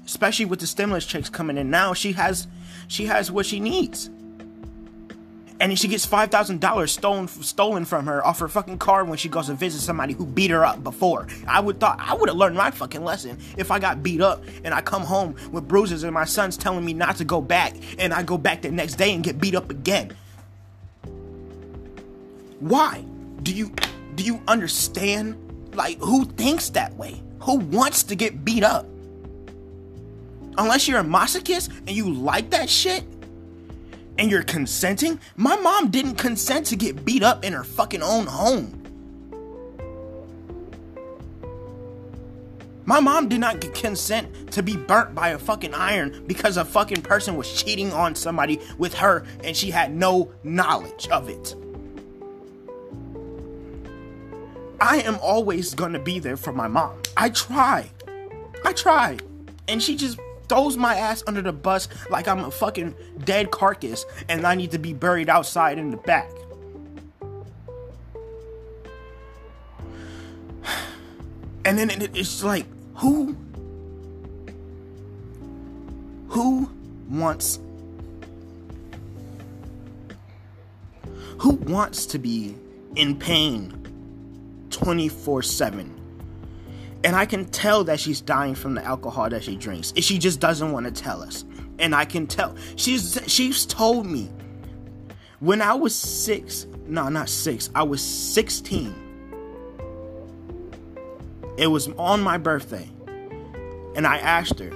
Especially 0.06 0.46
with 0.46 0.60
the 0.60 0.68
stimulus 0.68 1.06
checks 1.06 1.30
coming 1.30 1.58
in 1.58 1.70
now, 1.70 1.94
she 1.94 2.14
has 2.14 2.48
she 2.88 3.08
has 3.08 3.30
what 3.32 3.46
she 3.46 3.60
needs. 3.60 4.10
And 5.66 5.80
she 5.80 5.88
gets 5.88 6.06
five 6.06 6.30
thousand 6.30 6.62
dollars 6.62 6.92
stolen 6.92 7.28
stolen 7.28 7.86
from 7.86 8.06
her 8.06 8.24
off 8.24 8.38
her 8.38 8.48
fucking 8.48 8.78
car 8.78 9.04
when 9.04 9.18
she 9.18 9.30
goes 9.30 9.48
to 9.48 9.56
visit 9.56 9.82
somebody 9.82 10.14
who 10.14 10.24
beat 10.24 10.52
her 10.52 10.64
up 10.64 10.84
before. 10.84 11.28
I 11.48 11.60
would 11.60 11.80
thought 11.80 12.00
I 12.00 12.14
would 12.14 12.30
have 12.30 12.38
learned 12.38 12.56
my 12.56 12.70
fucking 12.70 13.04
lesson 13.04 13.40
if 13.58 13.72
I 13.72 13.80
got 13.80 14.04
beat 14.04 14.22
up 14.22 14.44
and 14.64 14.76
I 14.76 14.82
come 14.82 15.02
home 15.02 15.36
with 15.52 15.68
bruises 15.68 16.04
and 16.04 16.14
my 16.14 16.26
son's 16.26 16.56
telling 16.56 16.86
me 16.86 16.94
not 16.94 17.16
to 17.16 17.26
go 17.26 17.42
back 17.42 17.74
and 17.98 18.14
I 18.14 18.22
go 18.22 18.38
back 18.38 18.62
the 18.62 18.70
next 18.70 18.94
day 18.96 19.12
and 19.16 19.24
get 19.24 19.42
beat 19.42 19.56
up 19.56 19.72
again. 19.72 20.16
Why? 22.60 23.04
Do 23.42 23.52
you 23.52 23.74
do 24.14 24.24
you 24.24 24.44
understand 24.48 25.36
like 25.74 25.98
who 25.98 26.26
thinks 26.26 26.70
that 26.70 26.94
way? 26.94 27.24
Who 27.40 27.56
wants 27.56 28.04
to 28.04 28.16
get 28.16 28.46
beat 28.46 28.64
up? 28.64 28.86
Unless 30.60 30.88
you're 30.88 31.00
a 31.00 31.04
masochist 31.04 31.76
and 31.88 31.90
you 31.90 32.14
like 32.14 32.52
that 32.52 32.70
shit 32.70 33.04
and 34.18 34.32
you're 34.32 34.44
consenting. 34.44 35.20
My 35.36 35.56
mom 35.56 35.90
didn't 35.90 36.16
consent 36.16 36.68
to 36.68 36.76
get 36.76 37.06
beat 37.06 37.24
up 37.24 37.44
in 37.44 37.54
her 37.54 37.64
fucking 37.64 38.02
own 38.02 38.28
home. 38.28 38.82
My 42.88 43.00
mom 43.00 43.30
did 43.30 43.40
not 43.40 43.62
consent 43.74 44.52
to 44.52 44.62
be 44.62 44.78
burnt 44.78 45.16
by 45.16 45.30
a 45.30 45.40
fucking 45.40 45.74
iron 45.74 46.24
because 46.28 46.58
a 46.58 46.64
fucking 46.64 47.02
person 47.02 47.36
was 47.36 47.52
cheating 47.52 47.92
on 47.92 48.14
somebody 48.14 48.62
with 48.78 48.94
her 48.94 49.26
and 49.44 49.58
she 49.58 49.72
had 49.72 49.94
no 49.94 50.32
knowledge 50.44 51.08
of 51.08 51.28
it. 51.28 51.56
I 54.80 54.98
am 54.98 55.18
always 55.20 55.74
gonna 55.74 56.00
be 56.00 56.20
there 56.20 56.38
for 56.38 56.52
my 56.52 56.68
mom. 56.68 57.02
I 57.18 57.30
try. 57.30 57.90
I 58.64 58.74
try. 58.74 59.18
And 59.68 59.82
she 59.82 59.96
just 59.96 60.20
throws 60.48 60.78
my 60.78 60.96
ass 60.96 61.24
under 61.28 61.42
the 61.42 61.54
bus 61.54 61.88
like 62.10 62.28
I'm 62.28 62.40
a 62.40 62.52
fucking 62.52 62.96
dead 63.24 63.52
carcass 63.52 64.06
and 64.30 64.46
I 64.46 64.56
need 64.56 64.72
to 64.72 64.80
be 64.80 64.94
buried 64.94 65.30
outside 65.30 65.78
in 65.78 65.92
the 65.92 65.98
back. 65.98 66.30
And 71.68 71.80
then 71.80 71.90
it's 71.90 72.44
like, 72.44 72.68
who? 72.94 73.36
Who 76.28 76.70
wants. 77.10 77.60
Who 81.40 81.54
wants 81.54 82.06
to 82.06 82.20
be 82.20 82.56
in 82.96 83.18
pain 83.18 84.68
24 84.70 85.42
7. 85.42 85.95
And 87.06 87.16
I 87.16 87.28
can 87.28 87.46
tell 87.46 87.84
that 87.84 88.00
she's 88.00 88.20
dying 88.20 88.56
from 88.56 88.74
the 88.74 88.84
alcohol 88.84 89.30
that 89.30 89.44
she 89.44 89.56
drinks. 89.56 89.94
She 89.96 90.18
just 90.18 90.40
doesn't 90.40 90.72
want 90.72 90.88
to 90.88 90.92
tell 90.92 91.22
us. 91.22 91.46
And 91.78 91.94
I 91.94 92.04
can 92.04 92.26
tell. 92.26 92.56
She's 92.78 93.22
she's 93.28 93.64
told 93.68 94.08
me 94.08 94.32
when 95.40 95.62
I 95.62 95.76
was 95.76 95.94
six, 95.94 96.66
no, 96.88 97.08
not 97.10 97.30
six, 97.30 97.70
I 97.76 97.84
was 97.84 98.02
16. 98.02 98.96
It 101.58 101.68
was 101.68 101.90
on 101.90 102.22
my 102.22 102.40
birthday. 102.40 102.90
And 103.96 104.08
I 104.08 104.18
asked 104.18 104.58
her, 104.58 104.74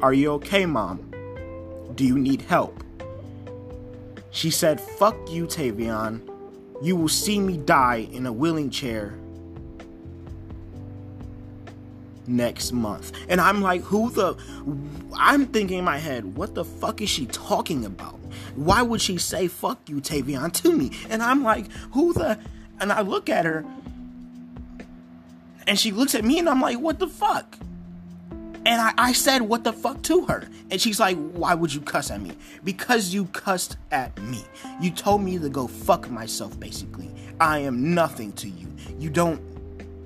Are 0.00 0.14
you 0.14 0.32
okay, 0.32 0.64
mom? 0.64 1.12
Do 1.94 2.06
you 2.06 2.18
need 2.18 2.40
help? 2.40 2.82
She 4.30 4.50
said, 4.50 4.80
Fuck 4.80 5.30
you, 5.30 5.44
Tavion. 5.44 6.26
You 6.80 6.96
will 6.96 7.10
see 7.10 7.38
me 7.38 7.58
die 7.58 8.08
in 8.12 8.24
a 8.24 8.32
wheeling 8.32 8.70
chair 8.70 9.18
next 12.26 12.72
month. 12.72 13.12
And 13.28 13.40
I'm 13.40 13.62
like, 13.62 13.82
who 13.82 14.10
the. 14.10 14.36
I'm 15.16 15.46
thinking 15.46 15.78
in 15.78 15.84
my 15.84 15.98
head, 15.98 16.36
what 16.36 16.54
the 16.54 16.64
fuck 16.64 17.00
is 17.00 17.08
she 17.08 17.26
talking 17.26 17.84
about? 17.84 18.18
Why 18.54 18.82
would 18.82 19.00
she 19.00 19.18
say 19.18 19.48
fuck 19.48 19.88
you, 19.88 20.00
Tavion, 20.00 20.52
to 20.62 20.72
me? 20.72 20.92
And 21.08 21.22
I'm 21.22 21.42
like, 21.42 21.70
who 21.92 22.12
the. 22.12 22.38
And 22.80 22.92
I 22.92 23.02
look 23.02 23.28
at 23.28 23.44
her, 23.44 23.64
and 25.66 25.78
she 25.78 25.92
looks 25.92 26.14
at 26.14 26.24
me, 26.24 26.38
and 26.38 26.48
I'm 26.48 26.60
like, 26.60 26.78
what 26.78 26.98
the 26.98 27.08
fuck? 27.08 27.56
And 28.64 28.80
I, 28.80 28.92
I 28.96 29.12
said, 29.12 29.42
what 29.42 29.64
the 29.64 29.72
fuck 29.72 30.02
to 30.02 30.26
her? 30.26 30.48
And 30.70 30.80
she's 30.80 31.00
like, 31.00 31.16
why 31.32 31.54
would 31.54 31.74
you 31.74 31.80
cuss 31.80 32.10
at 32.10 32.20
me? 32.20 32.32
Because 32.62 33.12
you 33.12 33.26
cussed 33.26 33.76
at 33.90 34.16
me. 34.22 34.44
You 34.80 34.90
told 34.90 35.22
me 35.22 35.38
to 35.38 35.48
go 35.48 35.66
fuck 35.66 36.08
myself, 36.10 36.58
basically. 36.60 37.10
I 37.40 37.58
am 37.58 37.94
nothing 37.94 38.32
to 38.34 38.48
you. 38.48 38.68
You 38.98 39.10
don't, 39.10 39.40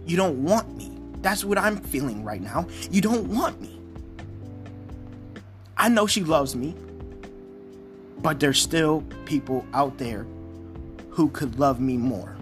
you 0.07 0.17
don't 0.17 0.43
want 0.43 0.75
me. 0.75 0.96
That's 1.27 1.45
what 1.45 1.59
I'm 1.59 1.79
feeling 1.79 2.23
right 2.23 2.41
now. 2.41 2.69
You 2.89 3.01
don't 3.01 3.27
want 3.27 3.61
me. 3.61 3.81
I 5.77 5.89
know 5.89 6.07
she 6.07 6.23
loves 6.23 6.55
me, 6.55 6.73
but 8.19 8.39
there's 8.39 8.63
still 8.63 9.03
people 9.25 9.67
out 9.75 9.99
there 9.99 10.25
who 11.11 11.29
could 11.31 11.59
love 11.59 11.81
me 11.81 11.97
more. 11.97 12.37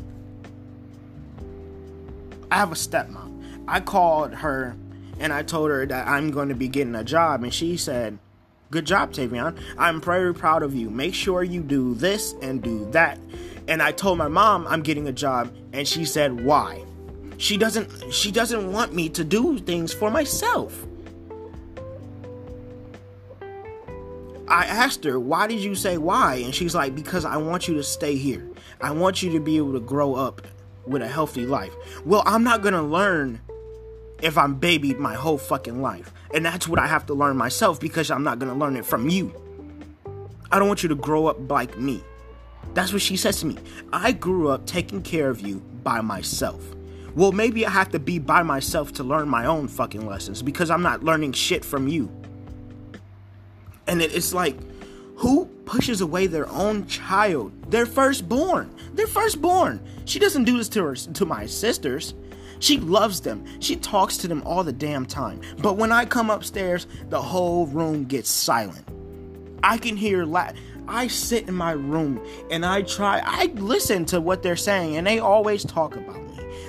I 2.51 2.57
have 2.57 2.73
a 2.73 2.75
stepmom. 2.75 3.65
I 3.67 3.81
called 3.81 4.35
her 4.35 4.77
and 5.19 5.33
I 5.33 5.45
told 5.45 5.71
her 5.71 5.87
that 5.87 6.07
I'm 6.07 6.31
going 6.31 6.51
to 6.51 6.55
be 6.55 6.69
getting 6.69 6.95
a 6.95 7.05
job, 7.05 7.43
and 7.43 7.55
she 7.55 7.79
said, 7.79 8.19
Good 8.71 8.85
job, 8.85 9.13
Tavion. 9.13 9.59
I'm 9.79 10.03
very 10.03 10.35
proud 10.35 10.63
of 10.63 10.75
you. 10.75 10.91
Make 10.91 11.15
sure 11.15 11.43
you 11.43 11.63
do 11.63 11.95
this 11.95 12.35
and 12.43 12.63
do 12.63 12.91
that. 12.91 13.19
And 13.67 13.81
I 13.81 13.93
told 13.93 14.19
my 14.19 14.29
mom 14.29 14.67
I'm 14.67 14.83
getting 14.83 15.09
a 15.09 15.13
job, 15.13 15.57
and 15.73 15.89
she 15.89 16.05
said, 16.05 16.45
Why? 16.45 16.85
She 17.39 17.57
doesn't 17.57 18.13
she 18.13 18.31
doesn't 18.31 18.73
want 18.73 18.95
me 18.95 19.09
to 19.11 19.25
do 19.25 19.59
things 19.59 19.93
for 19.93 20.11
myself. 20.11 20.87
I 24.47 24.67
asked 24.67 25.05
her, 25.05 25.19
why 25.19 25.47
did 25.47 25.61
you 25.61 25.75
say 25.75 25.97
why? 25.97 26.37
And 26.37 26.55
she's 26.55 26.75
like, 26.75 26.95
because 26.95 27.25
I 27.25 27.39
want 27.39 27.67
you 27.67 27.75
to 27.75 27.83
stay 27.83 28.17
here. 28.17 28.47
I 28.81 28.91
want 28.91 29.23
you 29.23 29.33
to 29.33 29.41
be 29.41 29.57
able 29.57 29.73
to 29.73 29.81
grow 29.81 30.15
up 30.15 30.43
with 30.87 31.01
a 31.01 31.09
healthy 31.09 31.47
life. 31.47 31.75
Well, 32.05 32.23
I'm 32.27 32.45
not 32.45 32.61
going 32.61 32.75
to 32.75 32.83
learn 32.83 33.41
if 34.25 34.39
I'm 34.39 34.55
babied 34.55 34.99
my 34.99 35.15
whole 35.15 35.39
fucking 35.39 35.83
life. 35.83 36.13
And 36.33 36.45
that's 36.45 36.67
what 36.67 36.79
I 36.79 36.87
have 36.87 37.07
to 37.07 37.15
learn 37.15 37.37
myself 37.37 37.79
because 37.79 38.11
I'm 38.11 38.23
not 38.23 38.39
gonna 38.39 38.55
learn 38.55 38.77
it 38.77 38.87
from 38.87 39.09
you. 39.09 39.33
I 40.51 40.59
don't 40.59 40.67
want 40.69 40.83
you 40.83 40.89
to 40.89 40.95
grow 40.95 41.27
up 41.27 41.51
like 41.51 41.79
me. 41.79 42.03
That's 42.73 42.93
what 42.93 43.03
she 43.03 43.17
says 43.17 43.41
to 43.41 43.47
me. 43.47 43.59
I 43.93 44.13
grew 44.13 44.49
up 44.49 44.67
taking 44.67 45.03
care 45.03 45.29
of 45.29 45.41
you 45.41 45.61
by 45.83 46.01
myself. 46.01 46.74
Well, 47.15 47.31
maybe 47.31 47.65
I 47.65 47.71
have 47.71 47.91
to 47.91 47.99
be 47.99 48.19
by 48.19 48.43
myself 48.43 48.93
to 48.95 49.05
learn 49.05 49.29
my 49.29 49.47
own 49.47 49.69
fucking 49.69 50.07
lessons 50.07 50.43
because 50.43 50.71
I'm 50.71 50.83
not 50.83 51.05
learning 51.05 51.33
shit 51.33 51.65
from 51.65 51.87
you. 51.87 52.11
And 53.87 54.03
it's 54.03 54.35
like, 54.35 54.57
who 55.17 55.47
pushes 55.65 56.01
away 56.01 56.27
their 56.27 56.49
own 56.49 56.87
child, 56.87 57.71
their 57.71 57.87
firstborn? 57.87 58.75
Their 58.95 59.07
firstborn. 59.07 59.81
She 60.07 60.19
doesn't 60.19 60.45
do 60.45 60.57
this 60.57 60.69
to 60.71 60.85
her 60.85 60.95
to 60.95 61.25
my 61.25 61.47
sisters. 61.47 62.15
She 62.59 62.79
loves 62.79 63.21
them. 63.21 63.45
She 63.61 63.77
talks 63.77 64.17
to 64.19 64.29
them 64.29 64.43
all 64.45 64.65
the 64.65 64.73
damn 64.73 65.07
time. 65.07 65.41
But 65.59 65.77
when 65.77 65.93
I 65.93 66.07
come 66.07 66.31
upstairs, 66.31 66.87
the 67.11 67.21
whole 67.21 67.67
room 67.67 68.05
gets 68.05 68.31
silent. 68.31 68.89
I 69.63 69.79
can 69.79 69.97
hear 69.97 70.25
la- 70.25 70.53
I 70.89 71.07
sit 71.07 71.49
in 71.49 71.55
my 71.55 71.73
room 71.73 72.21
and 72.51 72.67
I 72.67 72.83
try 72.83 73.23
I 73.25 73.47
listen 73.55 74.05
to 74.07 74.21
what 74.21 74.43
they're 74.43 74.57
saying 74.57 74.97
and 74.97 75.07
they 75.07 75.19
always 75.19 75.65
talk 75.65 75.97
about. 75.97 76.24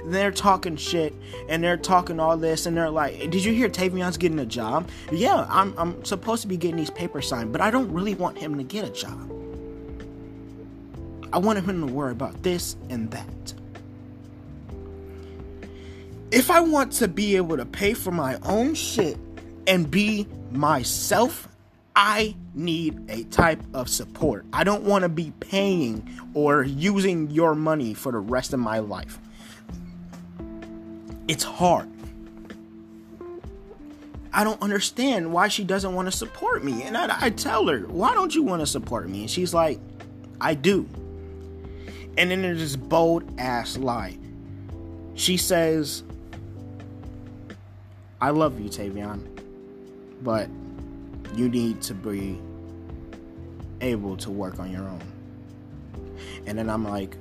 They're 0.06 0.32
talking 0.32 0.76
shit 0.76 1.14
and 1.50 1.64
they're 1.64 1.78
talking 1.78 2.20
all 2.20 2.38
this 2.38 2.66
and 2.66 2.76
they're 2.76 2.90
like, 2.90 3.20
"Did 3.32 3.44
you 3.44 3.54
hear 3.54 3.70
Tavion's 3.70 4.18
getting 4.18 4.40
a 4.40 4.46
job?" 4.46 4.90
Yeah, 5.12 5.46
I'm 5.50 5.74
I'm 5.78 6.04
supposed 6.06 6.42
to 6.44 6.48
be 6.48 6.58
getting 6.58 6.78
these 6.78 6.90
papers 6.90 7.28
signed, 7.28 7.52
but 7.52 7.62
I 7.62 7.72
don't 7.72 7.92
really 7.92 8.16
want 8.16 8.38
him 8.38 8.58
to 8.58 8.64
get 8.64 8.86
a 8.86 8.92
job. 8.92 9.32
I 11.34 11.38
want 11.38 11.60
him 11.60 11.86
to 11.86 11.94
worry 11.94 12.12
about 12.12 12.44
this 12.44 12.76
and 12.90 13.12
that. 13.12 13.54
If 16.32 16.50
I 16.50 16.60
want 16.62 16.92
to 16.94 17.08
be 17.08 17.36
able 17.36 17.58
to 17.58 17.66
pay 17.66 17.94
for 17.94 18.12
my 18.12 18.38
own 18.44 18.74
shit 18.74 19.18
and 19.68 19.90
be 19.90 20.28
myself, 20.52 21.48
I 21.96 22.36
need 22.54 23.10
a 23.10 23.24
type 23.26 23.62
of 23.74 23.90
support. 23.90 24.46
I 24.52 24.64
don't 24.64 24.84
want 24.84 25.04
to 25.04 25.10
be 25.10 25.32
paying 25.40 26.10
or 26.34 26.64
using 26.64 27.30
your 27.32 27.56
money 27.56 27.94
for 27.94 28.12
the 28.12 28.18
rest 28.18 28.54
of 28.54 28.60
my 28.60 28.80
life. 28.80 29.20
It's 31.27 31.44
hard. 31.44 31.89
I 34.32 34.44
don't 34.44 34.62
understand 34.62 35.32
why 35.32 35.48
she 35.48 35.63
doesn't 35.63 35.96
want 35.96 36.12
to 36.12 36.12
support 36.12 36.63
me. 36.63 36.84
And 36.84 36.98
I, 36.98 37.25
I 37.25 37.29
tell 37.29 37.67
her, 37.67 37.88
why 37.88 38.13
don't 38.13 38.36
you 38.36 38.44
want 38.44 38.62
to 38.62 38.67
support 38.67 39.08
me? 39.10 39.22
And 39.22 39.29
she's 39.32 39.53
like, 39.53 39.79
I 40.41 40.55
do. 40.55 40.88
And 42.17 42.29
then 42.29 42.41
there's 42.41 42.60
this 42.60 42.75
bold 42.75 43.24
ass 43.39 43.77
lie. 43.77 44.17
She 45.15 45.38
says, 45.38 46.03
I 48.20 48.32
love 48.32 48.60
you, 48.60 48.70
Tavion, 48.70 49.25
but 50.22 50.50
you 51.36 51.48
need 51.48 51.82
to 51.84 51.94
be 51.94 52.39
able 53.82 54.17
to 54.17 54.32
work 54.32 54.60
on 54.60 54.72
your 54.72 54.84
own. 54.84 55.01
And 56.46 56.58
then 56.58 56.70
I'm 56.70 56.84
like, 56.84 57.15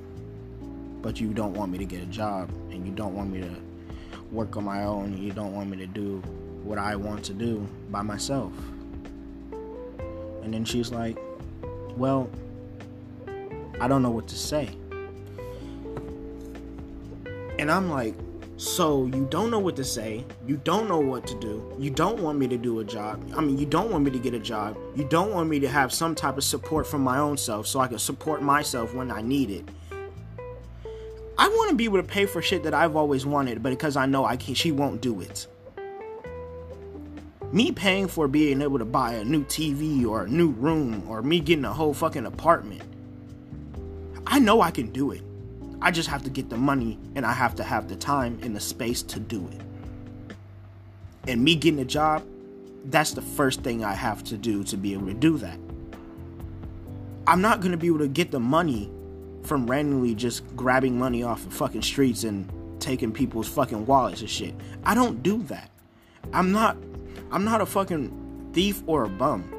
but 1.01 1.19
you 1.19 1.33
don't 1.33 1.53
want 1.53 1.71
me 1.71 1.77
to 1.77 1.85
get 1.85 2.01
a 2.01 2.07
job 2.07 2.49
and 2.71 2.85
you 2.85 2.93
don't 2.93 3.15
want 3.15 3.31
me 3.31 3.39
to 3.41 3.55
work 4.35 4.57
on 4.57 4.63
my 4.63 4.83
own. 4.83 5.17
You 5.17 5.31
don't 5.31 5.55
want 5.55 5.69
me 5.69 5.77
to 5.77 5.87
do 5.87 6.17
what 6.63 6.77
I 6.77 6.95
want 6.95 7.23
to 7.25 7.33
do 7.33 7.67
by 7.89 8.01
myself. 8.01 8.51
And 10.43 10.53
then 10.53 10.65
she's 10.65 10.91
like, 10.91 11.17
well, 11.95 12.29
I 13.79 13.87
don't 13.87 14.03
know 14.03 14.11
what 14.11 14.27
to 14.27 14.35
say. 14.35 14.69
And 17.57 17.71
I'm 17.71 17.89
like, 17.89 18.15
so 18.57 19.05
you 19.07 19.27
don't 19.29 19.51
know 19.51 19.59
what 19.59 19.75
to 19.77 19.83
say. 19.83 20.23
You 20.47 20.57
don't 20.57 20.87
know 20.87 20.99
what 20.99 21.27
to 21.27 21.39
do. 21.39 21.75
You 21.77 21.89
don't 21.89 22.21
want 22.21 22.37
me 22.37 22.47
to 22.47 22.57
do 22.57 22.79
a 22.79 22.85
job. 22.85 23.21
I 23.35 23.41
mean, 23.41 23.57
you 23.57 23.65
don't 23.65 23.91
want 23.91 24.05
me 24.05 24.11
to 24.11 24.19
get 24.19 24.33
a 24.33 24.39
job. 24.39 24.77
You 24.95 25.03
don't 25.05 25.31
want 25.33 25.49
me 25.49 25.59
to 25.59 25.67
have 25.67 25.91
some 25.91 26.15
type 26.15 26.37
of 26.37 26.43
support 26.43 26.87
from 26.87 27.01
my 27.01 27.17
own 27.17 27.37
self 27.37 27.67
so 27.67 27.79
I 27.79 27.87
can 27.87 27.99
support 27.99 28.41
myself 28.41 28.93
when 28.93 29.11
I 29.11 29.21
need 29.21 29.51
it. 29.51 29.65
I 31.37 31.49
want 31.49 31.69
to 31.69 31.75
be 31.75 31.85
able 31.85 31.97
to 31.97 32.03
pay 32.03 32.25
for 32.25 32.41
shit 32.41 32.63
that 32.63 32.73
I've 32.73 32.95
always 32.95 33.25
wanted, 33.25 33.61
but 33.61 33.71
because 33.71 33.97
I 33.97 34.05
know 34.05 34.25
I 34.25 34.37
can't, 34.37 34.57
she 34.57 34.71
won't 34.71 35.01
do 35.01 35.19
it. 35.19 35.47
Me 37.51 37.71
paying 37.71 38.07
for 38.07 38.27
being 38.27 38.61
able 38.61 38.79
to 38.79 38.85
buy 38.85 39.13
a 39.13 39.23
new 39.23 39.43
TV 39.45 40.05
or 40.05 40.23
a 40.23 40.27
new 40.27 40.49
room 40.51 41.05
or 41.09 41.21
me 41.21 41.39
getting 41.39 41.65
a 41.65 41.73
whole 41.73 41.93
fucking 41.93 42.25
apartment. 42.25 42.81
I 44.25 44.39
know 44.39 44.61
I 44.61 44.71
can 44.71 44.91
do 44.91 45.11
it. 45.11 45.21
I 45.81 45.91
just 45.91 46.09
have 46.09 46.23
to 46.23 46.29
get 46.29 46.49
the 46.49 46.57
money 46.57 46.97
and 47.15 47.25
I 47.25 47.33
have 47.33 47.55
to 47.55 47.63
have 47.63 47.87
the 47.87 47.95
time 47.95 48.39
and 48.41 48.55
the 48.55 48.59
space 48.59 49.03
to 49.03 49.19
do 49.19 49.47
it. 49.51 49.61
And 51.27 51.43
me 51.43 51.55
getting 51.55 51.79
a 51.79 51.85
job, 51.85 52.23
that's 52.85 53.11
the 53.11 53.21
first 53.21 53.61
thing 53.61 53.83
I 53.83 53.93
have 53.93 54.23
to 54.25 54.37
do 54.37 54.63
to 54.65 54.77
be 54.77 54.93
able 54.93 55.07
to 55.07 55.13
do 55.13 55.37
that. 55.37 55.59
I'm 57.27 57.41
not 57.41 57.59
going 57.59 57.71
to 57.71 57.77
be 57.77 57.87
able 57.87 57.99
to 57.99 58.07
get 58.07 58.31
the 58.31 58.39
money 58.39 58.91
from 59.45 59.69
randomly 59.69 60.15
just 60.15 60.43
grabbing 60.55 60.97
money 60.97 61.23
off 61.23 61.43
the 61.43 61.51
fucking 61.51 61.81
streets 61.81 62.23
and 62.23 62.49
taking 62.79 63.11
people's 63.11 63.47
fucking 63.47 63.85
wallets 63.85 64.21
and 64.21 64.29
shit. 64.29 64.53
I 64.83 64.93
don't 64.93 65.23
do 65.23 65.43
that. 65.43 65.69
I'm 66.33 66.51
not 66.51 66.77
I'm 67.31 67.43
not 67.43 67.61
a 67.61 67.65
fucking 67.65 68.51
thief 68.53 68.83
or 68.87 69.05
a 69.05 69.09
bum. 69.09 69.51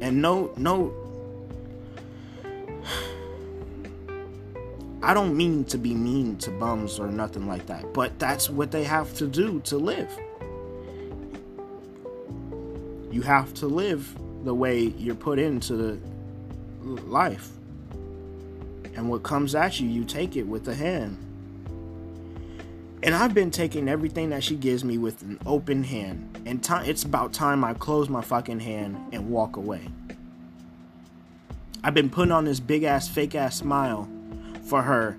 And 0.00 0.22
no 0.22 0.52
no 0.56 0.94
I 5.02 5.14
don't 5.14 5.36
mean 5.36 5.64
to 5.66 5.78
be 5.78 5.94
mean 5.94 6.36
to 6.38 6.50
bums 6.50 6.98
or 6.98 7.08
nothing 7.08 7.46
like 7.46 7.66
that, 7.66 7.92
but 7.92 8.18
that's 8.18 8.48
what 8.48 8.70
they 8.70 8.84
have 8.84 9.12
to 9.14 9.26
do 9.26 9.60
to 9.60 9.76
live. 9.76 10.10
You 13.10 13.22
have 13.22 13.52
to 13.54 13.66
live 13.66 14.16
the 14.44 14.54
way 14.54 14.84
you're 14.98 15.14
put 15.14 15.38
into 15.38 15.76
the 15.76 15.98
life. 16.82 17.50
And 18.94 19.08
what 19.08 19.22
comes 19.22 19.54
at 19.54 19.80
you, 19.80 19.88
you 19.88 20.04
take 20.04 20.36
it 20.36 20.42
with 20.42 20.68
a 20.68 20.74
hand. 20.74 21.16
And 23.02 23.14
I've 23.14 23.34
been 23.34 23.50
taking 23.50 23.88
everything 23.88 24.30
that 24.30 24.44
she 24.44 24.54
gives 24.54 24.84
me 24.84 24.96
with 24.96 25.22
an 25.22 25.40
open 25.44 25.82
hand. 25.82 26.40
And 26.46 26.64
it's 26.86 27.02
about 27.02 27.32
time 27.32 27.64
I 27.64 27.74
close 27.74 28.08
my 28.08 28.22
fucking 28.22 28.60
hand 28.60 28.96
and 29.12 29.28
walk 29.28 29.56
away. 29.56 29.88
I've 31.82 31.94
been 31.94 32.10
putting 32.10 32.30
on 32.30 32.44
this 32.44 32.60
big 32.60 32.84
ass 32.84 33.08
fake 33.08 33.34
ass 33.34 33.56
smile 33.56 34.08
for 34.64 34.82
her 34.82 35.18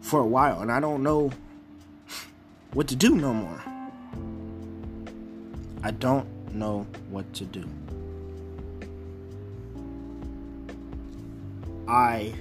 for 0.00 0.18
a 0.20 0.26
while, 0.26 0.60
and 0.60 0.72
I 0.72 0.80
don't 0.80 1.02
know 1.02 1.30
what 2.72 2.88
to 2.88 2.96
do 2.96 3.14
no 3.14 3.32
more. 3.32 3.62
I 5.84 5.92
don't 5.92 6.26
know 6.52 6.86
what 7.08 7.32
to 7.34 7.44
do. 7.44 7.68
I 11.86 12.34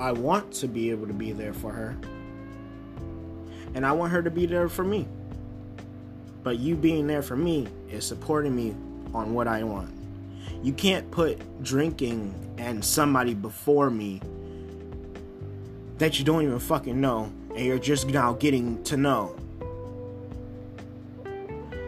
I 0.00 0.12
want 0.12 0.52
to 0.54 0.68
be 0.68 0.90
able 0.90 1.06
to 1.08 1.12
be 1.12 1.32
there 1.32 1.52
for 1.52 1.72
her. 1.72 1.96
And 3.74 3.84
I 3.84 3.92
want 3.92 4.12
her 4.12 4.22
to 4.22 4.30
be 4.30 4.46
there 4.46 4.68
for 4.68 4.84
me. 4.84 5.08
But 6.42 6.58
you 6.58 6.76
being 6.76 7.06
there 7.06 7.22
for 7.22 7.36
me 7.36 7.68
is 7.90 8.06
supporting 8.06 8.54
me 8.54 8.74
on 9.12 9.34
what 9.34 9.48
I 9.48 9.64
want. 9.64 9.92
You 10.62 10.72
can't 10.72 11.10
put 11.10 11.62
drinking 11.62 12.34
and 12.58 12.84
somebody 12.84 13.34
before 13.34 13.90
me 13.90 14.20
that 15.98 16.18
you 16.18 16.24
don't 16.24 16.42
even 16.42 16.58
fucking 16.58 17.00
know 17.00 17.32
and 17.54 17.66
you're 17.66 17.78
just 17.78 18.06
now 18.08 18.34
getting 18.34 18.82
to 18.84 18.96
know. 18.96 19.36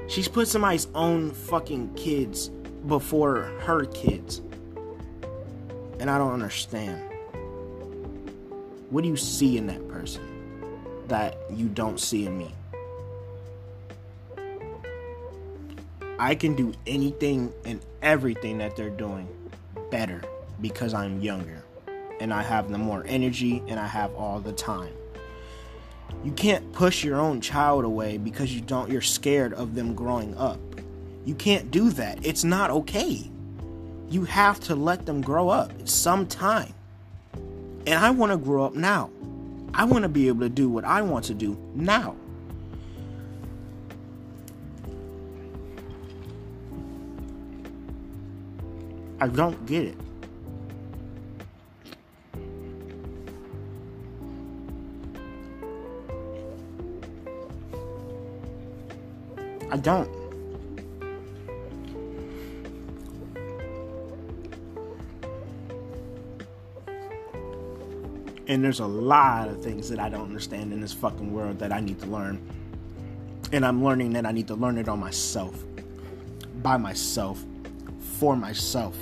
She's 0.09 0.27
put 0.27 0.49
somebody's 0.49 0.89
own 0.95 1.31
fucking 1.31 1.95
kids 1.95 2.49
before 2.89 3.43
her 3.61 3.85
kids. 3.85 4.41
And 6.01 6.11
I 6.11 6.19
don't 6.19 6.33
understand. 6.33 7.10
What 8.91 9.03
do 9.03 9.09
you 9.09 9.17
see 9.17 9.57
in 9.57 9.69
that 9.69 9.87
person 9.89 10.23
that 11.07 11.37
you 11.49 11.69
don't 11.69 12.01
see 12.01 12.27
in 12.27 12.37
me? 12.37 12.53
I 16.19 16.35
can 16.35 16.55
do 16.55 16.73
anything 16.89 17.53
and 17.65 17.81
everything 18.03 18.59
that 18.59 18.77
they're 18.77 18.91
doing 18.91 19.29
better 19.91 20.23
because 20.61 20.93
I'm 20.93 21.21
younger 21.21 21.63
and 22.21 22.35
I 22.35 22.43
have 22.43 22.69
the 22.69 22.79
more 22.79 23.05
energy 23.07 23.63
and 23.69 23.79
I 23.79 23.87
have 23.87 24.13
all 24.15 24.41
the 24.41 24.53
time. 24.53 24.93
You 26.25 26.33
can't 26.33 26.73
push 26.73 27.05
your 27.05 27.19
own 27.19 27.41
child 27.41 27.85
away 27.85 28.19
because 28.19 28.53
you 28.53 28.61
don't 28.61 28.91
you're 28.91 29.01
scared 29.01 29.55
of 29.55 29.77
them 29.77 29.95
growing 29.95 30.37
up. 30.37 30.59
You 31.25 31.37
can't 31.37 31.71
do 31.71 31.91
that. 31.91 32.27
It's 32.27 32.43
not 32.43 32.71
okay. 32.71 33.31
You 34.09 34.25
have 34.25 34.59
to 34.61 34.75
let 34.75 35.07
them 35.07 35.21
grow 35.21 35.49
up. 35.49 35.71
It's 35.79 35.93
some 35.93 36.27
time. 36.27 36.75
And 37.87 37.99
I 37.99 38.11
want 38.11 38.33
to 38.33 38.39
grow 38.39 38.65
up 38.65 38.75
now. 38.75 39.11
I 39.73 39.85
want 39.85 40.03
to 40.03 40.09
be 40.09 40.29
able 40.29 40.41
to 40.41 40.49
do 40.49 40.69
what 40.69 40.85
I 40.85 41.03
want 41.03 41.25
to 41.27 41.35
do 41.35 41.57
now. 41.75 42.17
I 49.21 49.29
don't 49.29 49.67
get 49.67 49.85
it. 49.85 49.97
I 59.71 59.77
don't. 59.77 60.20
And 68.51 68.65
there's 68.65 68.81
a 68.81 68.87
lot 68.87 69.47
of 69.47 69.63
things 69.63 69.89
that 69.91 70.01
I 70.01 70.09
don't 70.09 70.25
understand 70.25 70.73
in 70.73 70.81
this 70.81 70.93
fucking 70.93 71.33
world 71.33 71.61
that 71.61 71.73
I 71.73 71.79
need 71.79 72.01
to 72.01 72.07
learn. 72.07 72.45
And 73.53 73.65
I'm 73.65 73.85
learning 73.85 74.15
that 74.15 74.27
I 74.27 74.33
need 74.33 74.49
to 74.49 74.57
learn 74.57 74.77
it 74.77 74.89
on 74.89 74.99
myself, 74.99 75.63
by 76.61 76.77
myself, 76.77 77.45
for 78.19 78.35
myself. 78.35 78.97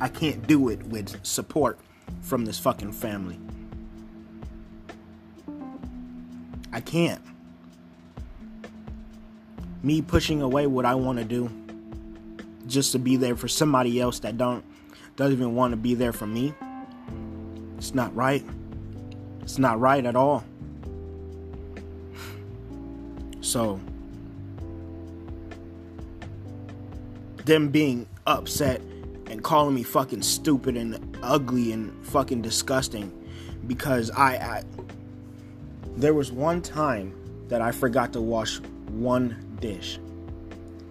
I 0.00 0.08
can't 0.08 0.46
do 0.46 0.70
it 0.70 0.82
with 0.84 1.22
support 1.22 1.78
from 2.22 2.46
this 2.46 2.58
fucking 2.58 2.92
family. 2.92 3.38
I 6.72 6.80
can't. 6.80 7.20
Me 9.82 10.00
pushing 10.00 10.40
away 10.40 10.66
what 10.66 10.86
I 10.86 10.94
want 10.94 11.18
to 11.18 11.26
do 11.26 11.50
just 12.66 12.92
to 12.92 12.98
be 12.98 13.16
there 13.16 13.36
for 13.36 13.48
somebody 13.48 14.00
else 14.00 14.20
that 14.20 14.38
don't 14.38 14.64
doesn't 15.16 15.34
even 15.34 15.54
want 15.54 15.72
to 15.72 15.76
be 15.76 15.94
there 15.94 16.14
for 16.14 16.26
me. 16.26 16.54
It's 17.84 17.94
not 17.94 18.16
right. 18.16 18.42
It's 19.42 19.58
not 19.58 19.78
right 19.78 20.06
at 20.06 20.16
all. 20.16 20.42
So, 23.42 23.78
them 27.44 27.68
being 27.68 28.06
upset 28.26 28.80
and 29.26 29.44
calling 29.44 29.74
me 29.74 29.82
fucking 29.82 30.22
stupid 30.22 30.78
and 30.78 31.18
ugly 31.22 31.72
and 31.72 31.92
fucking 32.06 32.40
disgusting 32.40 33.12
because 33.66 34.10
I, 34.10 34.36
I 34.36 34.62
there 35.98 36.14
was 36.14 36.32
one 36.32 36.62
time 36.62 37.14
that 37.48 37.60
I 37.60 37.70
forgot 37.70 38.14
to 38.14 38.22
wash 38.22 38.60
one 38.92 39.58
dish. 39.60 39.98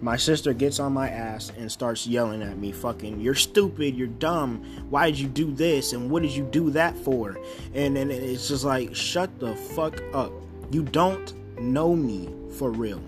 My 0.04 0.18
sister 0.18 0.52
gets 0.52 0.80
on 0.80 0.92
my 0.92 1.08
ass 1.08 1.50
and 1.56 1.72
starts 1.72 2.06
yelling 2.06 2.42
at 2.42 2.58
me, 2.58 2.72
fucking, 2.72 3.22
you're 3.22 3.34
stupid, 3.34 3.96
you're 3.96 4.06
dumb, 4.06 4.62
why 4.90 5.10
did 5.10 5.18
you 5.18 5.28
do 5.28 5.50
this, 5.50 5.94
and 5.94 6.10
what 6.10 6.20
did 6.20 6.32
you 6.32 6.44
do 6.44 6.68
that 6.72 6.94
for? 6.94 7.38
And 7.72 7.96
then 7.96 8.10
it's 8.10 8.48
just 8.48 8.66
like, 8.66 8.94
shut 8.94 9.40
the 9.40 9.56
fuck 9.56 10.02
up. 10.12 10.30
You 10.70 10.82
don't 10.82 11.32
know 11.58 11.96
me 11.96 12.28
for 12.58 12.70
real. 12.70 13.00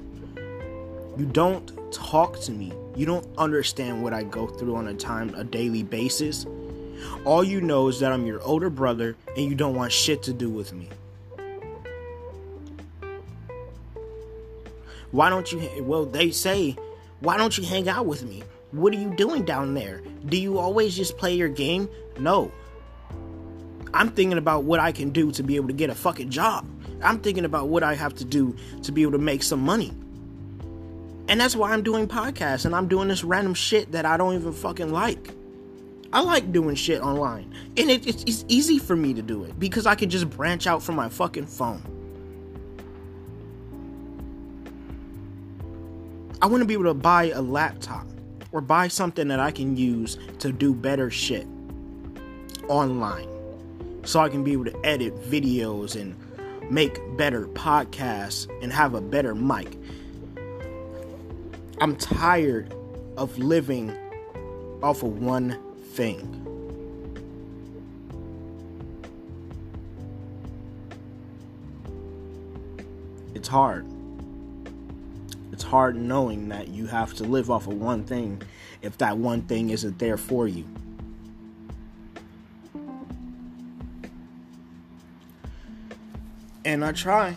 You 1.19 1.27
don't 1.27 1.71
talk 1.93 2.41
to 2.41 2.51
me. 2.51 2.73
You 2.97 3.05
don't 3.05 3.27
understand 3.37 4.03
what 4.03 4.15
I 4.15 4.23
go 4.23 4.47
through 4.47 4.77
on 4.77 4.89
a 4.89 4.95
time, 4.95 5.35
a 5.35 5.45
daily 5.45 5.83
basis. 5.83 6.47
All 7.27 7.45
you 7.45 7.61
know 7.61 7.89
is 7.89 8.01
that 8.01 8.11
I'm 8.11 8.25
your 8.25 8.41
older 8.41 8.71
brother 8.71 9.17
and 9.37 9.45
you 9.45 9.55
don't 9.55 9.75
want 9.75 9.93
shit 9.93 10.23
to 10.23 10.33
do 10.33 10.49
with 10.49 10.73
me. 10.73 10.89
Why 15.11 15.31
don't 15.31 15.51
you? 15.53 15.83
Well, 15.83 16.05
they 16.05 16.31
say, 16.31 16.77
why 17.21 17.37
don't 17.37 17.57
you 17.57 17.65
hang 17.65 17.89
out 17.89 18.07
with 18.07 18.23
me? 18.25 18.43
What 18.73 18.93
are 18.93 18.99
you 18.99 19.15
doing 19.15 19.45
down 19.45 19.75
there? 19.75 20.03
Do 20.27 20.37
you 20.37 20.59
always 20.59 20.95
just 20.95 21.17
play 21.17 21.35
your 21.35 21.49
game? 21.49 21.89
No. 22.19 22.53
I'm 23.95 24.11
thinking 24.11 24.37
about 24.37 24.65
what 24.65 24.81
I 24.81 24.93
can 24.93 25.11
do 25.11 25.31
to 25.33 25.43
be 25.43 25.57
able 25.57 25.69
to 25.69 25.73
get 25.73 25.89
a 25.89 25.95
fucking 25.95 26.31
job. 26.31 26.69
I'm 27.03 27.21
thinking 27.21 27.45
about 27.45 27.69
what 27.69 27.83
I 27.83 27.95
have 27.95 28.15
to 28.17 28.25
do 28.25 28.57
to 28.83 28.93
be 28.93 29.03
able 29.03 29.13
to 29.13 29.19
make 29.19 29.43
some 29.43 29.61
money. 29.61 29.93
And 31.29 31.41
that's 31.41 31.57
why 31.57 31.73
I'm 31.73 31.83
doing 31.83 32.07
podcasts 32.07 32.67
and 32.67 32.75
I'm 32.75 32.89
doing 32.89 33.09
this 33.09 33.25
random 33.25 33.55
shit 33.55 33.93
that 33.93 34.05
I 34.05 34.17
don't 34.17 34.35
even 34.35 34.53
fucking 34.53 34.93
like. 34.93 35.35
I 36.13 36.21
like 36.21 36.53
doing 36.53 36.77
shit 36.77 37.01
online. 37.01 37.53
And 37.77 37.91
it, 37.91 38.07
it's, 38.07 38.23
it's 38.25 38.45
easy 38.49 38.79
for 38.79 38.95
me 38.95 39.15
to 39.15 39.23
do 39.23 39.45
it 39.45 39.59
because 39.59 39.87
I 39.87 39.95
can 39.95 40.11
just 40.11 40.29
branch 40.31 40.67
out 40.67 40.83
from 40.83 40.95
my 40.95 41.09
fucking 41.09 41.47
phone. 41.47 41.83
I 46.43 46.47
want 46.47 46.61
to 46.61 46.67
be 46.67 46.75
able 46.75 46.85
to 46.85 46.95
buy 46.95 47.31
a 47.31 47.41
laptop 47.41 48.07
or 48.53 48.61
buy 48.61 48.89
something 48.89 49.29
that 49.29 49.41
I 49.41 49.51
can 49.51 49.77
use 49.77 50.19
to 50.41 50.53
do 50.53 50.75
better 50.75 51.11
shit 51.11 51.47
online. 52.69 53.29
So 54.05 54.21
I 54.21 54.29
can 54.29 54.45
be 54.45 54.53
able 54.53 54.67
to 54.67 54.87
edit 54.87 55.17
videos 55.23 55.99
and 55.99 56.15
make 56.71 57.01
better 57.17 57.47
podcasts 57.49 58.49
and 58.63 58.73
have 58.73 58.95
a 58.95 59.01
better 59.01 59.35
mic. 59.35 59.79
I'm 61.81 61.97
tired 61.97 62.75
of 63.17 63.37
living 63.39 63.97
off 64.83 65.03
of 65.03 65.23
one 65.23 65.59
thing. 65.95 66.43
It's 73.35 73.49
hard. 73.49 73.87
It's 75.57 75.65
hard 75.65 75.97
knowing 75.97 76.51
that 76.51 76.69
you 76.69 76.85
have 76.85 77.15
to 77.15 77.25
live 77.25 77.51
off 77.51 77.67
of 77.67 77.81
one 77.81 78.05
thing 78.05 78.43
if 78.83 78.99
that 78.99 79.17
one 79.17 79.41
thing 79.41 79.71
isn't 79.71 79.99
there 79.99 80.19
for 80.19 80.47
you. 80.47 80.67
And 86.67 86.85
I 86.85 86.93
try. 86.93 87.35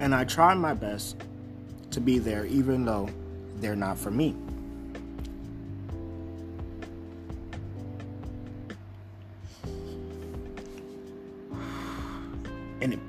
And 0.00 0.14
I 0.14 0.24
try 0.24 0.54
my 0.54 0.72
best 0.72 1.22
to 1.90 2.00
be 2.00 2.18
there 2.18 2.46
even 2.46 2.86
though 2.86 3.10
they're 3.56 3.76
not 3.76 3.98
for 3.98 4.10
me. 4.10 4.34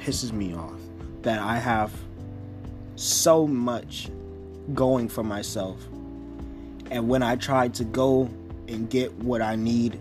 Pisses 0.01 0.31
me 0.31 0.53
off 0.53 0.79
that 1.21 1.39
I 1.39 1.57
have 1.57 1.91
so 2.95 3.47
much 3.47 4.09
going 4.73 5.07
for 5.07 5.23
myself. 5.23 5.79
And 6.89 7.07
when 7.07 7.23
I 7.23 7.35
try 7.35 7.67
to 7.69 7.83
go 7.83 8.29
and 8.67 8.89
get 8.89 9.13
what 9.13 9.41
I 9.41 9.55
need, 9.55 9.99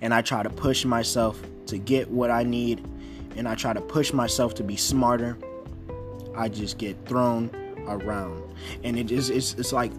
and 0.00 0.12
I 0.12 0.22
try 0.22 0.42
to 0.42 0.50
push 0.50 0.84
myself 0.84 1.40
to 1.66 1.78
get 1.78 2.10
what 2.10 2.30
I 2.30 2.42
need, 2.42 2.84
and 3.36 3.46
I 3.46 3.54
try 3.54 3.72
to 3.72 3.80
push 3.80 4.12
myself 4.12 4.54
to 4.54 4.62
be 4.62 4.76
smarter, 4.76 5.36
I 6.34 6.48
just 6.48 6.78
get 6.78 6.96
thrown 7.06 7.50
around. 7.86 8.42
And 8.82 8.98
it 8.98 9.10
is 9.10 9.30
it's, 9.30 9.54
it's 9.54 9.72
like 9.72 9.92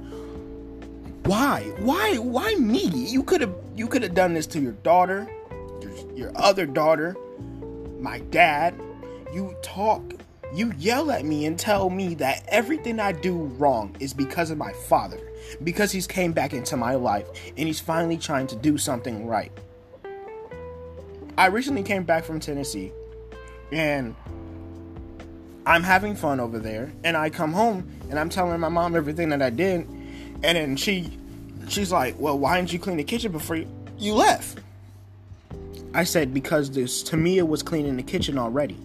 why? 1.25 1.73
Why 1.79 2.15
why 2.15 2.55
me? 2.55 2.87
You 2.87 3.23
could 3.23 3.41
have 3.41 3.55
you 3.75 3.87
could 3.87 4.01
have 4.03 4.13
done 4.13 4.33
this 4.33 4.47
to 4.47 4.59
your 4.59 4.71
daughter, 4.73 5.27
your, 5.81 5.91
your 6.15 6.31
other 6.35 6.65
daughter, 6.65 7.15
my 7.99 8.19
dad. 8.19 8.79
You 9.37 9.55
talk, 9.61 10.01
you 10.51 10.73
yell 10.79 11.11
at 11.11 11.23
me 11.23 11.45
and 11.45 11.59
tell 11.59 11.91
me 11.91 12.15
that 12.15 12.43
everything 12.47 12.99
I 12.99 13.11
do 13.11 13.35
wrong 13.59 13.95
is 13.99 14.11
because 14.11 14.49
of 14.49 14.57
my 14.57 14.73
father, 14.73 15.19
because 15.63 15.91
he's 15.91 16.07
came 16.07 16.31
back 16.31 16.53
into 16.53 16.75
my 16.75 16.95
life 16.95 17.27
and 17.55 17.67
he's 17.67 17.79
finally 17.79 18.17
trying 18.17 18.47
to 18.47 18.55
do 18.55 18.79
something 18.79 19.27
right. 19.27 19.51
I 21.37 21.45
recently 21.49 21.83
came 21.83 22.01
back 22.01 22.23
from 22.23 22.39
Tennessee 22.39 22.91
and 23.71 24.15
I'm 25.67 25.83
having 25.83 26.15
fun 26.15 26.39
over 26.39 26.57
there, 26.57 26.91
and 27.03 27.15
I 27.15 27.29
come 27.29 27.53
home 27.53 27.87
and 28.09 28.17
I'm 28.17 28.29
telling 28.29 28.59
my 28.59 28.69
mom 28.69 28.95
everything 28.95 29.29
that 29.29 29.43
I 29.43 29.51
did, 29.51 29.81
and 29.81 30.41
then 30.41 30.75
she 30.77 31.15
she's 31.67 31.91
like, 31.91 32.15
"Well, 32.17 32.39
why 32.39 32.57
didn't 32.57 32.73
you 32.73 32.79
clean 32.79 32.97
the 32.97 33.03
kitchen 33.03 33.31
before 33.31 33.63
you, 33.99 34.15
left?" 34.15 34.61
I 35.93 36.05
said 36.05 36.33
because 36.33 36.71
this 36.71 37.03
Tamia 37.03 37.47
was 37.47 37.61
cleaning 37.61 37.97
the 37.97 38.03
kitchen 38.03 38.39
already. 38.39 38.79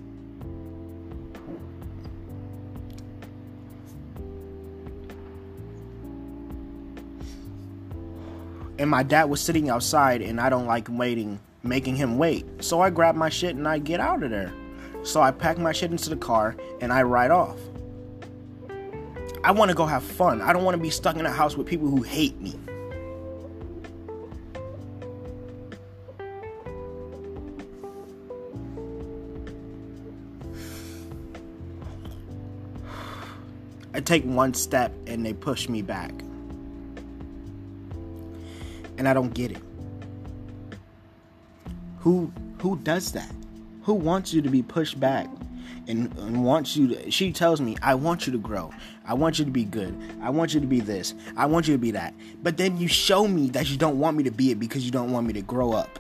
And 8.83 8.91
my 8.91 9.05
dad 9.05 9.31
was 9.31 9.41
sitting 9.41 9.71
outside, 9.71 10.23
and 10.23 10.41
I 10.41 10.51
don't 10.51 10.67
like 10.67 10.89
waiting, 10.91 11.39
making 11.63 11.95
him 11.95 12.19
wait. 12.19 12.45
So 12.65 12.81
I 12.81 12.91
grab 12.91 13.15
my 13.15 13.29
shit 13.29 13.55
and 13.55 13.69
I 13.69 13.79
get 13.79 14.01
out 14.01 14.25
of 14.25 14.31
there. 14.31 14.53
So 15.05 15.23
I 15.23 15.31
pack 15.31 15.57
my 15.57 15.71
shit 15.71 15.93
into 15.93 16.11
the 16.11 16.17
car 16.17 16.57
and 16.81 16.93
I 16.93 17.05
ride 17.05 17.31
off. 17.31 17.57
I 19.45 19.53
want 19.53 19.71
to 19.71 19.77
go 19.77 19.87
have 19.87 20.03
fun. 20.03 20.41
I 20.41 20.53
don't 20.53 20.65
want 20.65 20.77
to 20.77 20.83
be 20.83 20.91
stuck 20.91 21.15
in 21.15 21.25
a 21.25 21.31
house 21.31 21.57
with 21.57 21.69
people 21.69 21.87
who 21.87 22.03
hate 22.03 22.41
me. 22.41 22.59
I 33.95 34.01
take 34.01 34.25
one 34.25 34.55
step 34.55 34.93
and 35.07 35.25
they 35.25 35.35
push 35.35 35.69
me 35.69 35.83
back. 35.83 36.13
And 38.99 39.09
I 39.09 39.15
don't 39.15 39.33
get 39.35 39.53
it. 39.53 39.63
Who 42.01 42.33
who 42.59 42.77
does 42.79 43.13
that? 43.13 43.33
who 43.83 43.95
wants 43.95 44.33
you 44.33 44.43
to 44.43 44.49
be 44.49 44.63
pushed 44.63 44.99
back 44.99 45.29
and, 45.89 46.17
and, 46.19 46.45
wants 46.45 46.77
you 46.77 46.89
to 46.89 47.11
she 47.11 47.33
tells 47.33 47.61
me 47.61 47.77
i 47.83 47.95
want 47.95 48.27
you 48.27 48.33
to 48.33 48.39
grow. 48.39 48.71
I 49.05 49.15
want 49.15 49.41
you 49.41 49.45
to 49.45 49.51
be 49.51 49.65
good. 49.65 49.99
I 50.23 50.31
want 50.31 50.55
you 50.55 50.61
to 50.61 50.67
be 50.67 50.79
this. 50.79 51.15
I 51.37 51.47
want 51.47 51.67
you 51.67 51.75
to 51.75 51.79
be 51.79 51.91
that. 51.91 52.15
But 52.41 52.57
then 52.57 52.77
you 52.77 52.87
show 52.87 53.27
me 53.27 53.51
that 53.51 53.69
you 53.69 53.77
don't 53.77 53.99
want 53.99 54.17
me 54.17 54.23
to 54.23 54.31
be 54.31 54.53
it 54.53 54.61
because 54.61 54.85
you 54.85 54.93
don't 54.93 55.11
want 55.11 55.27
me 55.27 55.33
to 55.33 55.43
grow 55.43 55.73
up. 55.73 55.99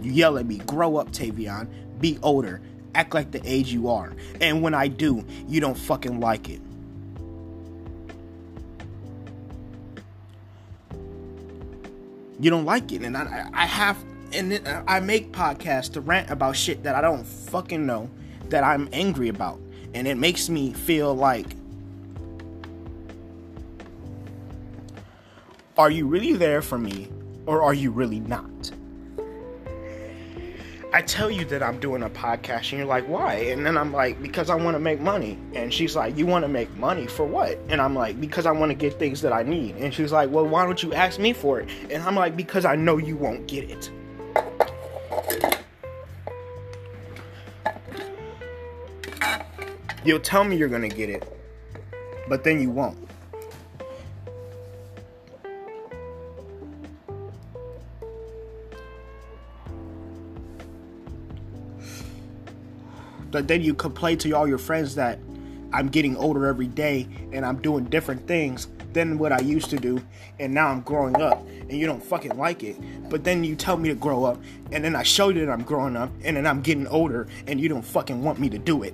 You 0.00 0.10
yell 0.10 0.36
at 0.36 0.46
me 0.46 0.58
grow 0.58 0.96
up 0.96 1.12
tavion. 1.12 1.68
Be 2.00 2.18
older. 2.22 2.60
Act 2.96 3.14
like 3.14 3.30
the 3.30 3.40
age 3.44 3.72
you 3.72 3.88
are. 3.88 4.12
And 4.40 4.62
when 4.62 4.74
i 4.74 4.88
do 4.88 5.24
you 5.46 5.60
don't 5.60 5.78
fucking 5.78 6.18
like 6.18 6.48
it 6.48 6.60
you 12.42 12.50
don't 12.50 12.66
like 12.66 12.92
it 12.92 13.02
and 13.02 13.16
i, 13.16 13.48
I 13.54 13.64
have 13.64 13.96
and 14.34 14.66
I 14.86 15.00
make 15.00 15.32
podcasts 15.32 15.92
to 15.92 16.00
rant 16.00 16.30
about 16.30 16.56
shit 16.56 16.82
that 16.84 16.94
I 16.94 17.00
don't 17.00 17.24
fucking 17.24 17.84
know 17.84 18.10
that 18.48 18.64
I'm 18.64 18.88
angry 18.92 19.28
about. 19.28 19.60
And 19.94 20.08
it 20.08 20.16
makes 20.16 20.48
me 20.48 20.72
feel 20.72 21.14
like 21.14 21.54
are 25.76 25.90
you 25.90 26.06
really 26.06 26.34
there 26.34 26.62
for 26.62 26.78
me 26.78 27.08
or 27.46 27.62
are 27.62 27.74
you 27.74 27.90
really 27.90 28.20
not? 28.20 28.51
I 30.94 31.00
tell 31.00 31.30
you 31.30 31.46
that 31.46 31.62
I'm 31.62 31.80
doing 31.80 32.02
a 32.02 32.10
podcast, 32.10 32.70
and 32.70 32.72
you're 32.72 32.84
like, 32.84 33.08
why? 33.08 33.36
And 33.36 33.64
then 33.64 33.78
I'm 33.78 33.94
like, 33.94 34.20
because 34.20 34.50
I 34.50 34.56
want 34.56 34.74
to 34.74 34.78
make 34.78 35.00
money. 35.00 35.38
And 35.54 35.72
she's 35.72 35.96
like, 35.96 36.18
you 36.18 36.26
want 36.26 36.44
to 36.44 36.48
make 36.48 36.70
money 36.76 37.06
for 37.06 37.24
what? 37.24 37.58
And 37.70 37.80
I'm 37.80 37.94
like, 37.94 38.20
because 38.20 38.44
I 38.44 38.52
want 38.52 38.70
to 38.70 38.74
get 38.74 38.98
things 38.98 39.22
that 39.22 39.32
I 39.32 39.42
need. 39.42 39.76
And 39.76 39.94
she's 39.94 40.12
like, 40.12 40.30
well, 40.30 40.46
why 40.46 40.66
don't 40.66 40.82
you 40.82 40.92
ask 40.92 41.18
me 41.18 41.32
for 41.32 41.60
it? 41.60 41.70
And 41.90 42.02
I'm 42.02 42.14
like, 42.14 42.36
because 42.36 42.66
I 42.66 42.76
know 42.76 42.98
you 42.98 43.16
won't 43.16 43.46
get 43.46 43.70
it. 43.70 43.90
You'll 50.04 50.20
tell 50.20 50.44
me 50.44 50.56
you're 50.56 50.68
going 50.68 50.88
to 50.88 50.94
get 50.94 51.08
it, 51.08 51.26
but 52.28 52.44
then 52.44 52.60
you 52.60 52.70
won't. 52.70 52.98
But 63.32 63.48
then 63.48 63.62
you 63.62 63.74
complain 63.74 64.18
to 64.18 64.32
all 64.32 64.46
your 64.46 64.58
friends 64.58 64.94
that 64.94 65.18
I'm 65.72 65.88
getting 65.88 66.16
older 66.16 66.46
every 66.46 66.68
day 66.68 67.08
and 67.32 67.44
I'm 67.44 67.60
doing 67.60 67.86
different 67.86 68.28
things 68.28 68.68
than 68.92 69.18
what 69.18 69.32
I 69.32 69.40
used 69.40 69.70
to 69.70 69.78
do, 69.78 70.02
and 70.38 70.52
now 70.52 70.68
I'm 70.68 70.82
growing 70.82 71.16
up, 71.16 71.46
and 71.48 71.72
you 71.72 71.86
don't 71.86 72.04
fucking 72.04 72.36
like 72.36 72.62
it. 72.62 72.76
But 73.08 73.24
then 73.24 73.42
you 73.42 73.56
tell 73.56 73.78
me 73.78 73.88
to 73.88 73.94
grow 73.94 74.24
up, 74.24 74.38
and 74.70 74.84
then 74.84 74.94
I 74.94 75.02
show 75.02 75.30
you 75.30 75.46
that 75.46 75.50
I'm 75.50 75.62
growing 75.62 75.96
up, 75.96 76.10
and 76.22 76.36
then 76.36 76.46
I'm 76.46 76.60
getting 76.60 76.86
older, 76.88 77.26
and 77.46 77.58
you 77.58 77.70
don't 77.70 77.84
fucking 77.84 78.22
want 78.22 78.38
me 78.38 78.50
to 78.50 78.58
do 78.58 78.82
it. 78.82 78.92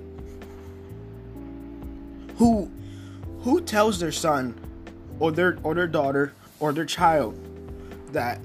Who, 2.37 2.71
who 3.41 3.59
tells 3.59 3.99
their 3.99 4.13
son, 4.13 4.57
or 5.19 5.33
their 5.33 5.59
or 5.63 5.75
their 5.75 5.87
daughter, 5.87 6.31
or 6.61 6.71
their 6.71 6.85
child, 6.85 7.37
that 8.13 8.39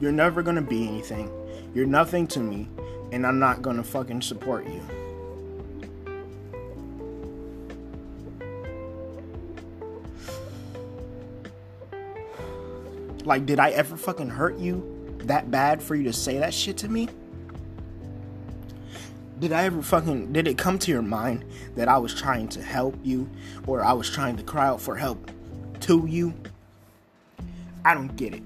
you're 0.00 0.10
never 0.10 0.42
gonna 0.42 0.62
be 0.62 0.88
anything, 0.88 1.30
you're 1.74 1.84
nothing 1.84 2.26
to 2.28 2.40
me, 2.40 2.66
and 3.12 3.26
I'm 3.26 3.38
not 3.38 3.62
gonna 3.62 3.84
fucking 3.84 4.22
support 4.22 4.66
you. 4.66 4.82
Like, 13.24 13.46
did 13.46 13.58
I 13.58 13.70
ever 13.70 13.96
fucking 13.96 14.30
hurt 14.30 14.58
you 14.58 15.18
that 15.24 15.50
bad 15.50 15.82
for 15.82 15.94
you 15.94 16.04
to 16.04 16.12
say 16.12 16.38
that 16.38 16.54
shit 16.54 16.78
to 16.78 16.88
me? 16.88 17.08
Did 19.38 19.52
I 19.52 19.64
ever 19.64 19.82
fucking, 19.82 20.32
did 20.32 20.48
it 20.48 20.58
come 20.58 20.78
to 20.80 20.90
your 20.90 21.02
mind 21.02 21.44
that 21.76 21.88
I 21.88 21.96
was 21.98 22.14
trying 22.14 22.48
to 22.48 22.62
help 22.62 22.94
you 23.02 23.28
or 23.66 23.82
I 23.84 23.92
was 23.92 24.10
trying 24.10 24.36
to 24.36 24.42
cry 24.42 24.66
out 24.66 24.80
for 24.80 24.96
help 24.96 25.30
to 25.80 26.06
you? 26.06 26.34
I 27.84 27.94
don't 27.94 28.14
get 28.16 28.34
it. 28.34 28.42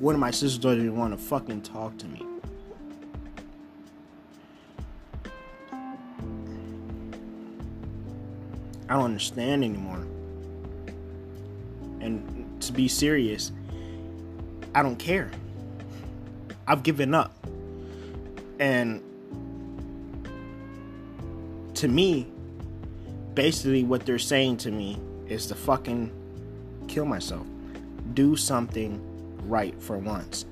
One 0.00 0.14
of 0.14 0.20
my 0.20 0.30
sisters 0.30 0.58
doesn't 0.58 0.80
even 0.80 0.96
want 0.96 1.12
to 1.12 1.22
fucking 1.22 1.60
talk 1.60 1.96
to 1.98 2.06
me. 2.06 2.26
I 8.88 8.94
don't 8.94 9.04
understand 9.04 9.62
anymore. 9.62 10.04
And 12.00 12.60
to 12.62 12.72
be 12.72 12.88
serious, 12.88 13.52
I 14.74 14.82
don't 14.82 14.96
care. 14.96 15.30
I've 16.66 16.82
given 16.82 17.14
up. 17.14 17.36
And 18.58 19.02
to 21.74 21.88
me, 21.88 22.26
basically 23.34 23.84
what 23.84 24.06
they're 24.06 24.18
saying 24.18 24.56
to 24.58 24.70
me 24.70 24.98
is 25.28 25.46
to 25.48 25.54
fucking 25.54 26.10
kill 26.88 27.04
myself. 27.04 27.46
Do 28.14 28.34
something 28.34 29.09
right 29.44 29.74
for 29.80 29.98
once. 29.98 30.46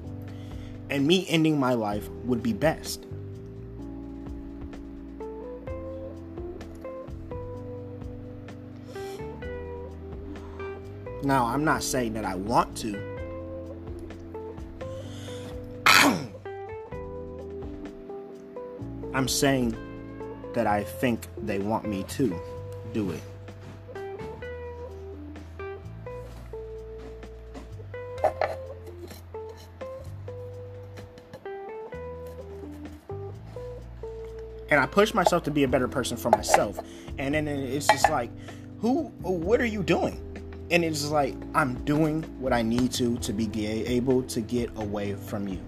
And 0.91 1.07
me 1.07 1.27
ending 1.29 1.59
my 1.59 1.75
life 1.75 2.09
would 2.25 2.43
be 2.43 2.53
best. 2.53 3.07
Now, 11.23 11.47
I'm 11.47 11.65
not 11.65 11.83
saying 11.83 12.15
that 12.15 12.25
I 12.25 12.37
want 12.37 12.77
to. 12.79 12.99
I'm 19.13 19.27
saying 19.27 19.77
that 20.55 20.67
I 20.67 20.85
think 20.85 21.27
they 21.37 21.59
want 21.59 21.87
me 21.87 22.05
to 22.05 22.35
do 22.93 23.11
it. 23.11 23.21
And 34.79 34.85
I 34.85 34.87
push 34.87 35.13
myself 35.13 35.43
to 35.43 35.51
be 35.51 35.65
a 35.65 35.69
better 35.69 35.89
person 35.89 36.17
for 36.17 36.31
myself. 36.31 36.79
And 37.19 37.35
then 37.35 37.49
it's 37.49 37.89
just 37.89 38.09
like, 38.11 38.31
who, 38.79 39.09
what 39.23 39.61
are 39.61 39.67
you 39.67 39.83
doing? 39.83 40.23
And 40.71 40.85
it's 40.85 41.11
like, 41.11 41.35
I'm 41.53 41.83
doing 41.85 42.23
what 42.39 42.53
I 42.53 42.63
need 42.63 42.93
to 42.93 43.19
to 43.19 43.33
be 43.33 43.67
able 43.67 44.23
to 44.23 44.41
get 44.41 44.71
away 44.77 45.15
from 45.15 45.49
you. 45.49 45.61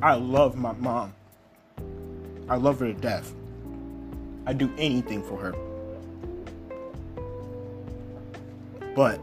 I 0.00 0.14
love 0.14 0.56
my 0.56 0.72
mom. 0.72 1.12
I 2.48 2.56
love 2.56 2.80
her 2.80 2.86
to 2.86 2.94
death. 2.94 3.34
I'd 4.46 4.58
do 4.58 4.72
anything 4.76 5.22
for 5.22 5.38
her. 5.38 5.52
But 8.94 9.16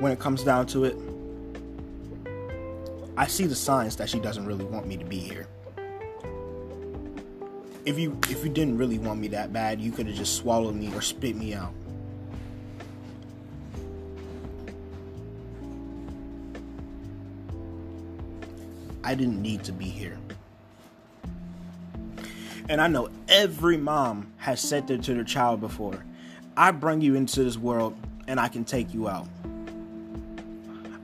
when 0.00 0.12
it 0.12 0.18
comes 0.18 0.42
down 0.42 0.66
to 0.68 0.84
it, 0.84 0.96
I 3.16 3.26
see 3.26 3.44
the 3.44 3.54
signs 3.54 3.96
that 3.96 4.08
she 4.08 4.18
doesn't 4.18 4.46
really 4.46 4.64
want 4.64 4.86
me 4.86 4.96
to 4.96 5.04
be 5.04 5.18
here. 5.18 5.46
If 7.84 7.98
you 7.98 8.18
if 8.28 8.44
you 8.44 8.50
didn't 8.50 8.78
really 8.78 8.98
want 8.98 9.20
me 9.20 9.28
that 9.28 9.52
bad, 9.52 9.80
you 9.80 9.90
could 9.92 10.06
have 10.06 10.16
just 10.16 10.36
swallowed 10.36 10.74
me 10.74 10.94
or 10.94 11.02
spit 11.02 11.36
me 11.36 11.54
out. 11.54 11.72
I 19.02 19.14
didn't 19.14 19.42
need 19.42 19.64
to 19.64 19.72
be 19.72 19.86
here. 19.86 20.18
And 22.70 22.80
I 22.80 22.86
know 22.86 23.08
every 23.28 23.76
mom 23.76 24.32
has 24.36 24.60
said 24.60 24.86
that 24.86 25.02
to 25.02 25.14
their 25.14 25.24
child 25.24 25.60
before. 25.60 26.04
I 26.56 26.70
bring 26.70 27.00
you 27.00 27.16
into 27.16 27.42
this 27.42 27.58
world 27.58 27.96
and 28.28 28.38
I 28.38 28.46
can 28.46 28.64
take 28.64 28.94
you 28.94 29.08
out. 29.08 29.26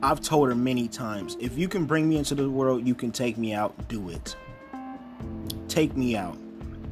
I've 0.01 0.21
told 0.21 0.49
her 0.49 0.55
many 0.55 0.87
times 0.87 1.37
if 1.41 1.59
you 1.59 1.67
can 1.67 1.85
bring 1.85 2.09
me 2.09 2.19
into 2.19 2.37
the 2.37 2.49
world, 2.49 2.87
you 2.87 2.95
can 2.95 3.11
take 3.11 3.37
me 3.37 3.53
out, 3.53 3.89
do 3.89 4.11
it. 4.11 4.37
Take 5.67 5.97
me 5.97 6.17
out. 6.17 6.39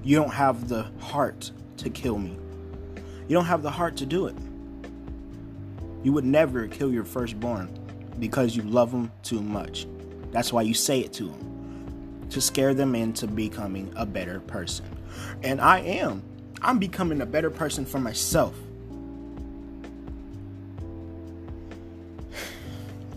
You 0.02 0.16
don't 0.16 0.32
have 0.32 0.66
the 0.68 0.82
heart 0.98 1.52
to 1.76 1.88
kill 1.88 2.18
me. 2.18 2.36
You 3.28 3.34
don't 3.36 3.44
have 3.44 3.62
the 3.62 3.70
heart 3.70 3.96
to 3.98 4.06
do 4.06 4.26
it. 4.26 4.34
You 6.02 6.12
would 6.12 6.24
never 6.24 6.66
kill 6.66 6.92
your 6.92 7.04
firstborn 7.04 7.68
because 8.18 8.56
you 8.56 8.62
love 8.62 8.90
them 8.90 9.12
too 9.22 9.40
much. 9.40 9.86
That's 10.32 10.52
why 10.52 10.62
you 10.62 10.74
say 10.74 10.98
it 10.98 11.12
to 11.12 11.28
them 11.28 11.53
to 12.30 12.40
scare 12.40 12.74
them 12.74 12.94
into 12.94 13.26
becoming 13.26 13.92
a 13.96 14.06
better 14.06 14.40
person. 14.40 14.86
And 15.42 15.60
I 15.60 15.78
am. 15.80 16.22
I'm 16.62 16.78
becoming 16.78 17.20
a 17.20 17.26
better 17.26 17.50
person 17.50 17.84
for 17.84 17.98
myself. 17.98 18.54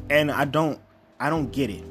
And 0.09 0.31
I 0.31 0.45
don't 0.45 0.79
I 1.19 1.29
don't 1.29 1.51
get 1.51 1.69
it. 1.69 1.83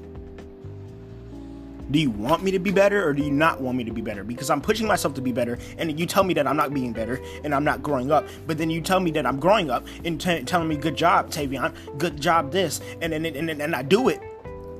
Do 1.90 2.00
you 2.00 2.10
want 2.10 2.42
me 2.42 2.50
to 2.50 2.58
be 2.58 2.72
better 2.72 3.06
or 3.06 3.12
do 3.12 3.22
you 3.22 3.30
not 3.30 3.60
want 3.60 3.78
me 3.78 3.84
to 3.84 3.92
be 3.92 4.00
better? 4.00 4.24
Because 4.24 4.50
I'm 4.50 4.60
pushing 4.60 4.88
myself 4.88 5.14
to 5.14 5.20
be 5.20 5.30
better, 5.30 5.56
and 5.78 5.98
you 5.98 6.04
tell 6.04 6.24
me 6.24 6.34
that 6.34 6.46
I'm 6.46 6.56
not 6.56 6.74
being 6.74 6.92
better 6.92 7.20
and 7.44 7.54
I'm 7.54 7.62
not 7.62 7.80
growing 7.82 8.10
up. 8.10 8.26
But 8.46 8.58
then 8.58 8.70
you 8.70 8.80
tell 8.80 8.98
me 8.98 9.12
that 9.12 9.24
I'm 9.24 9.38
growing 9.38 9.70
up 9.70 9.86
and 10.04 10.20
t- 10.20 10.42
telling 10.42 10.66
me, 10.66 10.76
"Good 10.76 10.96
job, 10.96 11.30
Tavion. 11.30 11.72
Good 11.96 12.20
job, 12.20 12.50
this," 12.50 12.80
and 13.00 13.12
and, 13.12 13.24
and 13.24 13.50
and 13.50 13.74
I 13.74 13.82
do 13.82 14.08
it, 14.08 14.20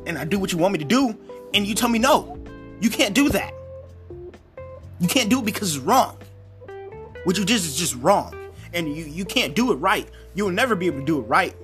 and 0.07 0.17
I 0.17 0.25
do 0.25 0.39
what 0.39 0.53
you 0.53 0.59
want 0.59 0.73
me 0.73 0.79
to 0.79 0.85
do, 0.85 1.17
and 1.53 1.67
you 1.67 1.75
tell 1.75 1.89
me 1.89 1.99
no. 1.99 2.39
You 2.81 2.91
can't 2.91 3.15
do 3.15 3.29
that. 3.31 3.53
You 4.99 5.09
can't 5.09 5.29
do 5.29 5.41
it 5.41 5.45
because 5.45 5.77
it's 5.77 5.85
wrong. 5.85 6.17
What 7.25 7.37
you 7.37 7.45
did 7.45 7.57
is 7.57 7.77
just 7.77 7.97
wrong. 7.97 8.35
And 8.73 8.95
you, 8.95 9.05
you 9.05 9.25
can't 9.25 9.55
do 9.55 9.73
it 9.73 9.77
right. 9.77 10.09
You'll 10.35 10.51
never 10.51 10.75
be 10.75 10.87
able 10.87 11.01
to 11.01 11.05
do 11.05 11.19
it 11.19 11.23
right. 11.23 11.55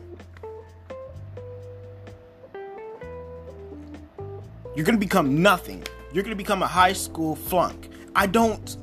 You're 4.75 4.87
gonna 4.87 4.99
become 4.99 5.43
nothing. 5.43 5.85
You're 6.13 6.25
gonna 6.25 6.35
become 6.35 6.63
a 6.63 6.67
high 6.67 6.95
school 6.95 7.37
flunk. 7.37 7.91
I 8.17 8.27
don't 8.27 8.77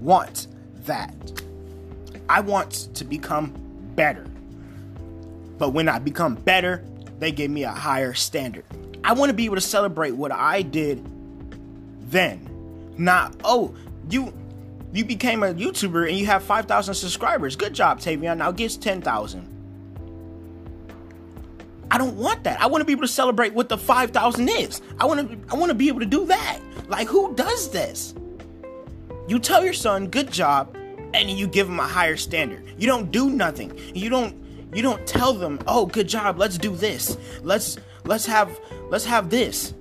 want 0.00 0.46
that. 0.84 1.14
I 2.28 2.40
want 2.40 2.94
to 2.94 3.04
become 3.04 3.52
better. 3.94 4.24
But 5.58 5.70
when 5.70 5.88
I 5.88 5.98
become 5.98 6.36
better, 6.36 6.84
they 7.22 7.32
gave 7.32 7.50
me 7.50 7.64
a 7.64 7.70
higher 7.70 8.14
standard. 8.14 8.64
I 9.04 9.12
want 9.12 9.30
to 9.30 9.34
be 9.34 9.44
able 9.44 9.54
to 9.56 9.60
celebrate 9.60 10.12
what 10.12 10.32
I 10.32 10.62
did 10.62 11.06
then. 12.10 12.48
Not, 12.98 13.36
oh, 13.44 13.74
you 14.10 14.32
you 14.92 15.04
became 15.04 15.42
a 15.42 15.54
YouTuber 15.54 16.08
and 16.08 16.18
you 16.18 16.26
have 16.26 16.42
5,000 16.42 16.94
subscribers. 16.94 17.56
Good 17.56 17.72
job, 17.72 17.98
Tavion. 17.98 18.36
Now 18.36 18.50
get 18.52 18.78
10,000. 18.78 19.48
I 21.90 21.98
don't 21.98 22.16
want 22.16 22.44
that. 22.44 22.60
I 22.60 22.66
want 22.66 22.82
to 22.82 22.84
be 22.84 22.92
able 22.92 23.02
to 23.02 23.08
celebrate 23.08 23.54
what 23.54 23.68
the 23.68 23.78
5,000 23.78 24.48
is. 24.48 24.82
I 24.98 25.06
want 25.06 25.30
to 25.30 25.54
I 25.54 25.58
want 25.58 25.70
to 25.70 25.74
be 25.74 25.88
able 25.88 26.00
to 26.00 26.06
do 26.06 26.26
that. 26.26 26.58
Like 26.88 27.08
who 27.08 27.34
does 27.34 27.70
this? 27.70 28.14
You 29.28 29.38
tell 29.38 29.64
your 29.64 29.72
son, 29.72 30.08
"Good 30.08 30.30
job," 30.30 30.76
and 31.14 31.30
you 31.30 31.46
give 31.46 31.68
him 31.68 31.78
a 31.78 31.86
higher 31.86 32.16
standard. 32.16 32.64
You 32.76 32.86
don't 32.86 33.10
do 33.10 33.30
nothing. 33.30 33.78
You 33.94 34.10
don't 34.10 34.34
you 34.72 34.82
don't 34.82 35.06
tell 35.06 35.32
them, 35.32 35.58
"Oh, 35.66 35.86
good 35.86 36.08
job. 36.08 36.38
Let's 36.38 36.58
do 36.58 36.74
this. 36.74 37.16
Let's 37.42 37.78
let's 38.04 38.26
have 38.26 38.58
let's 38.90 39.04
have 39.04 39.30
this." 39.30 39.74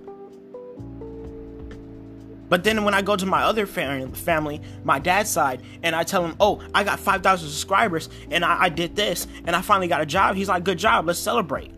But 2.49 2.65
then 2.65 2.84
when 2.84 2.93
I 2.93 3.01
go 3.01 3.15
to 3.15 3.25
my 3.25 3.43
other 3.43 3.65
family, 3.65 4.62
my 4.84 4.99
dad's 4.99 5.30
side, 5.30 5.62
and 5.84 5.95
I 5.95 6.04
tell 6.04 6.25
him, 6.25 6.36
"Oh, 6.38 6.62
I 6.75 6.84
got 6.84 6.99
5,000 6.99 7.47
subscribers, 7.47 8.10
and 8.30 8.43
I, 8.43 8.63
I 8.63 8.69
did 8.69 8.93
this, 8.93 9.25
and 9.45 9.56
I 9.56 9.62
finally 9.62 9.88
got 9.88 10.01
a 10.01 10.06
job," 10.06 10.36
he's 10.36 10.49
like, 10.49 10.65
"Good 10.65 10.77
job. 10.77 11.08
Let's 11.08 11.19
celebrate. 11.19 11.71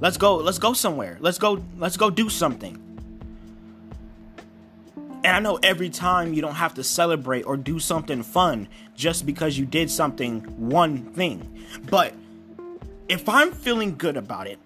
Let's 0.00 0.16
go. 0.16 0.36
Let's 0.36 0.58
go 0.58 0.72
somewhere. 0.72 1.18
Let's 1.20 1.38
go. 1.38 1.62
Let's 1.76 1.96
go 1.96 2.10
do 2.10 2.28
something." 2.28 2.82
And 5.24 5.36
I 5.36 5.40
know 5.40 5.58
every 5.62 5.90
time 5.90 6.32
you 6.32 6.42
don't 6.42 6.54
have 6.54 6.74
to 6.74 6.84
celebrate 6.84 7.42
or 7.42 7.56
do 7.56 7.78
something 7.78 8.22
fun 8.22 8.68
just 8.96 9.26
because 9.26 9.58
you 9.58 9.66
did 9.66 9.90
something 9.90 10.40
one 10.56 11.12
thing. 11.12 11.64
But 11.90 12.14
if 13.08 13.28
I'm 13.28 13.52
feeling 13.52 13.96
good 13.96 14.16
about 14.16 14.46
it 14.46 14.58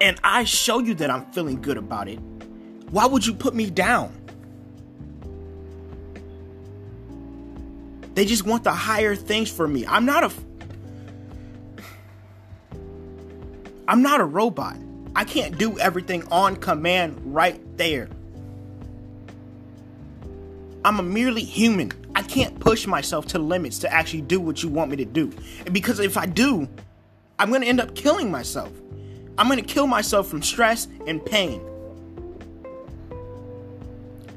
and 0.00 0.18
I 0.22 0.44
show 0.44 0.78
you 0.78 0.94
that 0.94 1.10
I'm 1.10 1.26
feeling 1.32 1.60
good 1.60 1.76
about 1.76 2.08
it, 2.08 2.18
why 2.90 3.06
would 3.06 3.26
you 3.26 3.34
put 3.34 3.54
me 3.54 3.68
down? 3.70 4.14
They 8.14 8.24
just 8.24 8.44
want 8.44 8.64
the 8.64 8.72
higher 8.72 9.14
things 9.14 9.50
for 9.50 9.68
me. 9.68 9.86
I'm 9.86 10.04
not 10.04 10.24
a 10.24 10.32
I'm 13.86 14.02
not 14.02 14.20
a 14.20 14.24
robot. 14.24 14.76
I 15.16 15.24
can't 15.24 15.56
do 15.56 15.78
everything 15.78 16.26
on 16.30 16.56
command 16.56 17.18
right 17.24 17.60
there. 17.78 18.08
I'm 20.84 21.00
a 21.00 21.02
merely 21.02 21.42
human. 21.42 21.92
I 22.14 22.22
can't 22.22 22.58
push 22.60 22.86
myself 22.86 23.26
to 23.28 23.38
limits 23.38 23.78
to 23.80 23.92
actually 23.92 24.20
do 24.22 24.40
what 24.40 24.62
you 24.62 24.68
want 24.68 24.90
me 24.90 24.96
to 24.98 25.04
do. 25.04 25.32
And 25.64 25.72
because 25.72 26.00
if 26.00 26.16
I 26.16 26.26
do, 26.26 26.68
I'm 27.38 27.50
going 27.50 27.62
to 27.62 27.68
end 27.68 27.80
up 27.80 27.94
killing 27.94 28.30
myself. 28.30 28.72
I'm 29.36 29.46
going 29.46 29.62
to 29.62 29.74
kill 29.74 29.86
myself 29.86 30.28
from 30.28 30.42
stress 30.42 30.88
and 31.06 31.24
pain 31.24 31.60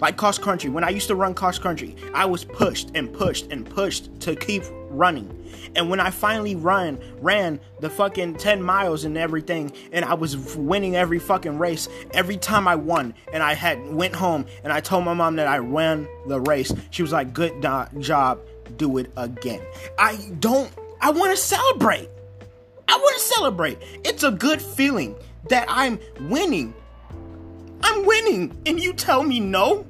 like 0.02 0.18
cross 0.18 0.38
country. 0.38 0.70
When 0.70 0.84
I 0.84 0.90
used 0.90 1.08
to 1.08 1.16
run 1.16 1.34
cross 1.34 1.60
country, 1.60 1.96
I 2.14 2.26
was 2.26 2.44
pushed 2.44 2.90
and 2.96 3.14
pushed 3.14 3.52
and 3.52 3.70
pushed 3.70 4.20
to 4.22 4.36
keep 4.36 4.64
running. 4.90 5.38
And 5.76 5.90
when 5.90 6.00
I 6.00 6.10
finally 6.10 6.56
run, 6.56 7.00
ran 7.22 7.60
the 7.80 7.90
fucking 7.90 8.36
10 8.36 8.62
miles 8.62 9.06
and 9.06 9.18
everything, 9.18 9.72
and 9.92 10.04
I 10.04 10.16
was 10.16 10.58
winning 10.58 10.96
every 10.96 11.20
fucking 11.20 11.58
race, 11.58 11.88
every 12.14 12.36
time 12.36 12.68
I 12.68 12.76
won, 12.76 13.14
and 13.32 13.44
I 13.44 13.54
had 13.54 13.94
went 13.94 14.16
home 14.16 14.46
and 14.64 14.74
I 14.74 14.82
told 14.82 15.06
my 15.06 15.14
mom 15.14 15.36
that 15.38 15.48
I 15.48 15.60
ran 15.60 16.08
the 16.28 16.42
race, 16.42 16.74
she 16.90 17.04
was 17.04 17.12
like, 17.12 17.34
"Good 17.34 17.62
do- 17.62 18.00
job, 18.00 18.40
do 18.76 18.98
it 18.98 19.12
again." 19.16 19.62
I 19.98 20.18
don't. 20.40 20.72
I 21.00 21.12
want 21.12 21.32
to 21.32 21.38
celebrate. 21.38 22.10
I 22.92 22.98
want 22.98 23.18
to 23.18 23.24
celebrate. 23.24 23.78
It's 24.04 24.24
a 24.24 24.32
good 24.32 24.62
feeling 24.62 25.16
that 25.50 25.66
I'm 25.70 26.00
winning 26.20 26.74
I'm 27.84 28.06
winning, 28.06 28.56
and 28.66 28.80
you 28.80 28.94
tell 28.94 29.24
me 29.24 29.40
no? 29.40 29.86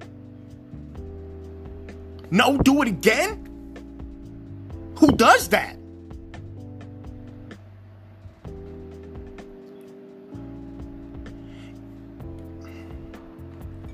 No, 2.30 2.58
do 2.58 2.82
it 2.82 2.88
again? 2.88 3.48
Who 4.98 5.12
does 5.12 5.50
that? 5.50 5.76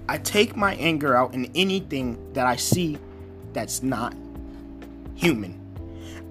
I 0.10 0.18
take 0.20 0.56
my 0.56 0.76
anger 0.76 1.16
out 1.16 1.34
in 1.34 1.52
anything 1.54 2.34
that 2.34 2.46
I 2.46 2.56
see 2.56 2.98
that's 3.54 3.84
not 3.84 4.16
human. 5.16 5.67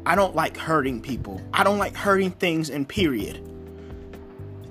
I 0.07 0.15
don't 0.15 0.37
like 0.37 0.57
hurting 0.57 1.03
people. 1.03 1.43
I 1.53 1.65
don't 1.65 1.79
like 1.79 1.97
hurting 1.97 2.31
things 2.31 2.71
in 2.71 2.87
period. 2.87 3.43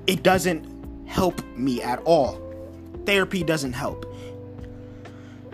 It 0.08 0.24
doesn't 0.24 0.66
help 1.08 1.46
me 1.58 1.82
at 1.82 2.00
all. 2.06 2.42
Therapy 3.06 3.44
doesn't 3.44 3.74
help. 3.74 4.06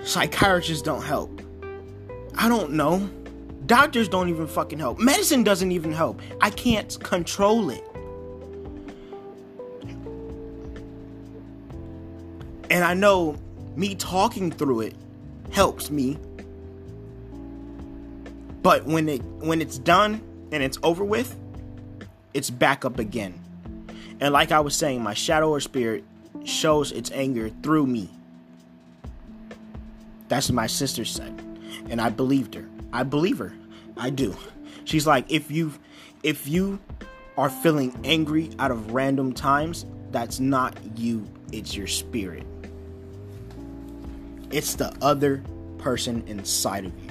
Psychiatrists 0.04 0.84
don't 0.84 1.02
help. 1.02 1.42
I 2.38 2.48
don't 2.48 2.74
know. 2.74 3.10
Doctors 3.66 4.08
don't 4.08 4.30
even 4.30 4.46
fucking 4.46 4.78
help. 4.78 5.00
Medicine 5.00 5.44
doesn't 5.44 5.72
even 5.72 5.92
help. 5.92 6.22
I 6.42 6.52
can't 6.52 6.96
control 7.04 7.72
it. 7.72 7.84
And 12.70 12.84
I 12.84 12.94
know 12.94 13.36
me 13.76 13.96
talking 13.96 14.52
through 14.52 14.82
it 14.82 14.96
helps 15.50 15.90
me. 15.90 16.20
But 18.62 18.86
when 18.86 19.10
it 19.10 19.24
when 19.24 19.62
it's 19.62 19.78
done 19.78 20.22
and 20.52 20.62
it's 20.62 20.78
over 20.84 21.04
with, 21.04 21.38
it's 22.34 22.50
back 22.50 22.86
up 22.86 23.00
again. 23.00 23.40
And 24.20 24.34
like 24.34 24.52
I 24.52 24.60
was 24.60 24.76
saying, 24.76 25.02
my 25.02 25.14
shadow 25.14 25.50
or 25.50 25.60
spirit 25.60 26.04
shows 26.44 26.92
its 26.92 27.12
anger 27.12 27.50
through 27.64 27.88
me. 27.88 28.10
That's 30.28 30.50
what 30.50 30.56
my 30.56 30.68
sister 30.68 31.06
said. 31.06 31.42
And 31.90 32.00
I 32.00 32.10
believed 32.10 32.54
her. 32.56 32.68
I 32.94 33.04
believe 33.04 33.40
her. 33.40 33.54
I 33.98 34.10
do. 34.10 34.36
She's 34.86 35.08
like, 35.08 35.32
if 35.32 35.52
you 35.52 35.74
if 36.24 36.48
you 36.48 36.80
are 37.38 37.50
feeling 37.50 37.98
angry 38.04 38.52
out 38.60 38.72
of 38.72 38.92
random 38.92 39.34
times, 39.34 39.86
that's 40.12 40.40
not 40.40 40.76
you, 40.96 41.28
it's 41.52 41.76
your 41.76 41.88
spirit. 41.88 42.46
It's 44.52 44.76
the 44.76 44.94
other 45.02 45.44
person 45.78 46.24
inside 46.28 46.86
of 46.86 46.94
you. 47.04 47.11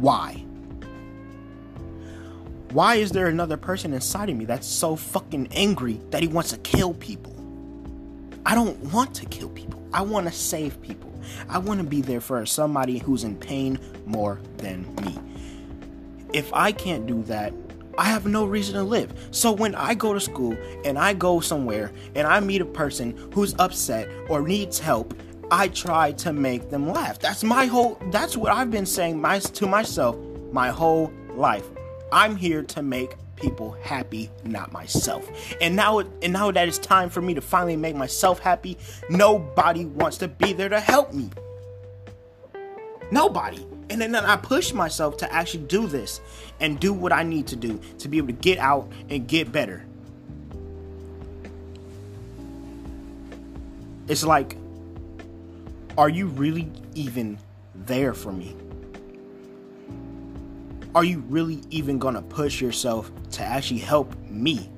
Why? 0.00 0.44
Why 2.72 2.94
is 2.96 3.10
there 3.10 3.26
another 3.26 3.56
person 3.56 3.92
inside 3.92 4.30
of 4.30 4.36
me 4.36 4.46
that's 4.46 4.66
so 4.66 4.96
fucking 4.96 5.48
angry 5.52 6.00
that 6.10 6.22
he 6.22 6.28
wants 6.28 6.50
to 6.50 6.58
kill 6.58 6.94
people? 6.94 7.36
I 8.46 8.54
don't 8.54 8.78
want 8.92 9.14
to 9.16 9.26
kill 9.26 9.50
people. 9.50 9.82
I 9.92 10.02
want 10.02 10.26
to 10.26 10.32
save 10.32 10.80
people. 10.80 11.12
I 11.48 11.58
want 11.58 11.80
to 11.80 11.86
be 11.86 12.00
there 12.00 12.20
for 12.20 12.44
somebody 12.46 12.98
who's 12.98 13.24
in 13.24 13.36
pain 13.36 13.78
more 14.06 14.40
than 14.56 14.94
me. 14.96 15.18
If 16.32 16.52
I 16.54 16.72
can't 16.72 17.06
do 17.06 17.22
that, 17.24 17.52
I 17.98 18.04
have 18.06 18.24
no 18.24 18.46
reason 18.46 18.74
to 18.76 18.82
live. 18.82 19.12
So 19.32 19.52
when 19.52 19.74
I 19.74 19.94
go 19.94 20.14
to 20.14 20.20
school 20.20 20.56
and 20.84 20.98
I 20.98 21.12
go 21.12 21.40
somewhere 21.40 21.92
and 22.14 22.26
I 22.26 22.40
meet 22.40 22.62
a 22.62 22.66
person 22.66 23.30
who's 23.34 23.54
upset 23.58 24.08
or 24.30 24.40
needs 24.40 24.78
help, 24.78 25.14
I 25.50 25.68
try 25.68 26.12
to 26.12 26.32
make 26.32 26.70
them 26.70 26.90
laugh. 26.90 27.18
That's 27.18 27.44
my 27.44 27.66
whole 27.66 27.98
that's 28.10 28.36
what 28.36 28.52
I've 28.52 28.70
been 28.70 28.86
saying 28.86 29.20
my, 29.20 29.38
to 29.38 29.66
myself 29.66 30.16
my 30.52 30.70
whole 30.70 31.12
life. 31.34 31.66
I'm 32.12 32.36
here 32.36 32.62
to 32.62 32.82
make 32.82 33.16
people 33.36 33.72
happy, 33.82 34.30
not 34.44 34.72
myself. 34.72 35.28
And 35.60 35.74
now 35.74 35.98
and 35.98 36.32
now 36.32 36.50
that 36.50 36.68
it's 36.68 36.78
time 36.78 37.10
for 37.10 37.20
me 37.20 37.34
to 37.34 37.40
finally 37.40 37.76
make 37.76 37.96
myself 37.96 38.38
happy, 38.38 38.78
nobody 39.10 39.84
wants 39.84 40.18
to 40.18 40.28
be 40.28 40.52
there 40.52 40.68
to 40.68 40.80
help 40.80 41.12
me. 41.12 41.30
Nobody. 43.10 43.66
And 43.90 44.00
then 44.00 44.14
I 44.14 44.36
push 44.36 44.72
myself 44.72 45.18
to 45.18 45.30
actually 45.30 45.64
do 45.64 45.86
this 45.86 46.22
and 46.60 46.80
do 46.80 46.94
what 46.94 47.12
I 47.12 47.24
need 47.24 47.46
to 47.48 47.56
do 47.56 47.78
to 47.98 48.08
be 48.08 48.16
able 48.16 48.28
to 48.28 48.32
get 48.32 48.58
out 48.58 48.90
and 49.10 49.26
get 49.28 49.52
better. 49.52 49.84
It's 54.08 54.24
like, 54.24 54.56
are 55.98 56.08
you 56.08 56.26
really 56.26 56.70
even 56.94 57.38
there 57.74 58.14
for 58.14 58.32
me? 58.32 58.56
are 60.94 61.04
you 61.04 61.20
really 61.28 61.60
even 61.70 61.98
gonna 61.98 62.22
push 62.22 62.60
yourself 62.60 63.10
to 63.32 63.42
actually 63.42 63.80
help 63.80 64.14
me? 64.28 64.68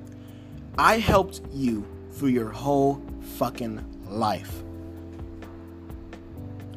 I 0.77 0.99
helped 0.99 1.41
you 1.51 1.85
through 2.11 2.29
your 2.29 2.49
whole 2.49 3.01
fucking 3.37 3.83
life. 4.09 4.63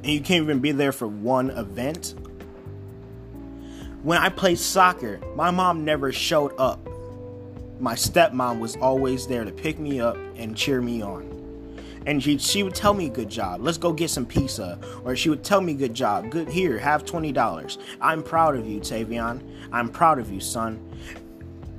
And 0.03 0.07
you 0.07 0.21
can't 0.21 0.43
even 0.43 0.61
be 0.61 0.73
there 0.73 0.93
for 0.93 1.07
one 1.07 1.51
event? 1.51 2.15
When 4.03 4.19
I 4.19 4.29
played 4.29 4.59
soccer, 4.59 5.21
my 5.35 5.51
mom 5.51 5.85
never 5.85 6.13
showed 6.13 6.53
up. 6.59 6.81
My 7.81 7.95
stepmom 7.95 8.59
was 8.59 8.77
always 8.77 9.27
there 9.27 9.45
to 9.45 9.53
pick 9.53 9.79
me 9.79 10.01
up 10.01 10.17
and 10.37 10.57
cheer 10.57 10.81
me 10.81 11.03
on. 11.03 11.38
And 12.09 12.23
she, 12.23 12.39
she 12.39 12.63
would 12.63 12.75
tell 12.75 12.95
me, 12.95 13.11
good 13.11 13.29
job, 13.29 13.61
let's 13.61 13.77
go 13.77 13.93
get 13.93 14.09
some 14.09 14.25
pizza. 14.25 14.79
Or 15.05 15.15
she 15.15 15.29
would 15.29 15.45
tell 15.45 15.61
me, 15.61 15.75
good 15.75 15.93
job, 15.93 16.31
good, 16.31 16.49
here, 16.49 16.79
have 16.79 17.05
$20. 17.05 17.77
I'm 18.01 18.23
proud 18.23 18.57
of 18.57 18.67
you, 18.67 18.81
Tavion. 18.81 19.43
I'm 19.71 19.91
proud 19.91 20.19
of 20.19 20.33
you, 20.33 20.41
son. 20.41 20.81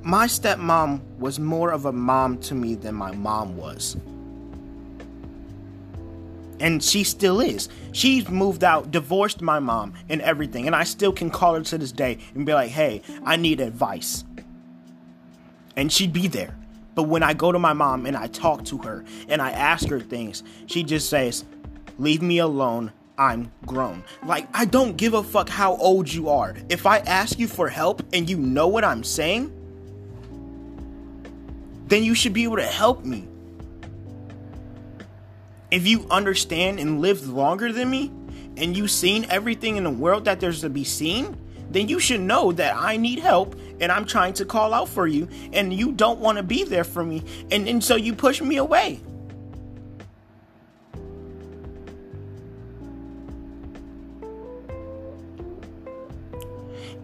My 0.04 0.28
stepmom 0.28 1.00
was 1.18 1.40
more 1.40 1.72
of 1.72 1.86
a 1.86 1.92
mom 1.92 2.38
to 2.42 2.54
me 2.54 2.76
than 2.76 2.94
my 2.94 3.10
mom 3.10 3.56
was 3.56 3.96
and 6.60 6.82
she 6.82 7.02
still 7.02 7.40
is. 7.40 7.68
She's 7.92 8.28
moved 8.28 8.62
out, 8.62 8.90
divorced 8.90 9.40
my 9.40 9.58
mom, 9.58 9.94
and 10.10 10.20
everything. 10.20 10.66
And 10.66 10.76
I 10.76 10.84
still 10.84 11.10
can 11.10 11.30
call 11.30 11.54
her 11.54 11.62
to 11.62 11.78
this 11.78 11.90
day 11.90 12.18
and 12.34 12.44
be 12.44 12.52
like, 12.52 12.70
hey, 12.70 13.00
I 13.24 13.36
need 13.36 13.60
advice. 13.60 14.24
And 15.74 15.90
she'd 15.90 16.12
be 16.12 16.28
there. 16.28 16.59
But 16.94 17.04
when 17.04 17.22
I 17.22 17.34
go 17.34 17.52
to 17.52 17.58
my 17.58 17.72
mom 17.72 18.06
and 18.06 18.16
I 18.16 18.26
talk 18.26 18.64
to 18.66 18.78
her 18.78 19.04
and 19.28 19.40
I 19.40 19.50
ask 19.50 19.88
her 19.88 20.00
things, 20.00 20.42
she 20.66 20.82
just 20.82 21.08
says, 21.08 21.44
leave 21.98 22.22
me 22.22 22.38
alone. 22.38 22.92
I'm 23.16 23.52
grown. 23.66 24.02
Like, 24.24 24.48
I 24.54 24.64
don't 24.64 24.96
give 24.96 25.12
a 25.12 25.22
fuck 25.22 25.48
how 25.48 25.76
old 25.76 26.10
you 26.10 26.30
are. 26.30 26.54
If 26.70 26.86
I 26.86 26.98
ask 26.98 27.38
you 27.38 27.46
for 27.48 27.68
help 27.68 28.02
and 28.14 28.28
you 28.28 28.38
know 28.38 28.66
what 28.66 28.82
I'm 28.82 29.04
saying, 29.04 29.52
then 31.86 32.02
you 32.02 32.14
should 32.14 32.32
be 32.32 32.44
able 32.44 32.56
to 32.56 32.66
help 32.66 33.04
me 33.04 33.28
if 35.70 35.86
you 35.86 36.06
understand 36.10 36.80
and 36.80 37.00
lived 37.00 37.26
longer 37.26 37.72
than 37.72 37.90
me 37.90 38.10
and 38.56 38.76
you've 38.76 38.90
seen 38.90 39.26
everything 39.30 39.76
in 39.76 39.84
the 39.84 39.90
world 39.90 40.24
that 40.24 40.40
there's 40.40 40.60
to 40.62 40.70
be 40.70 40.84
seen, 40.84 41.36
then 41.70 41.88
you 41.88 41.98
should 41.98 42.20
know 42.20 42.52
that 42.52 42.76
I 42.76 42.96
need 42.96 43.20
help 43.20 43.58
and 43.80 43.90
I'm 43.90 44.04
trying 44.04 44.34
to 44.34 44.44
call 44.44 44.74
out 44.74 44.88
for 44.88 45.06
you 45.06 45.28
and 45.52 45.72
you 45.72 45.92
don't 45.92 46.18
want 46.18 46.36
to 46.36 46.42
be 46.42 46.64
there 46.64 46.84
for 46.84 47.04
me 47.04 47.22
and, 47.50 47.68
and 47.68 47.82
so 47.82 47.96
you 47.96 48.14
push 48.14 48.40
me 48.40 48.56
away. 48.56 49.00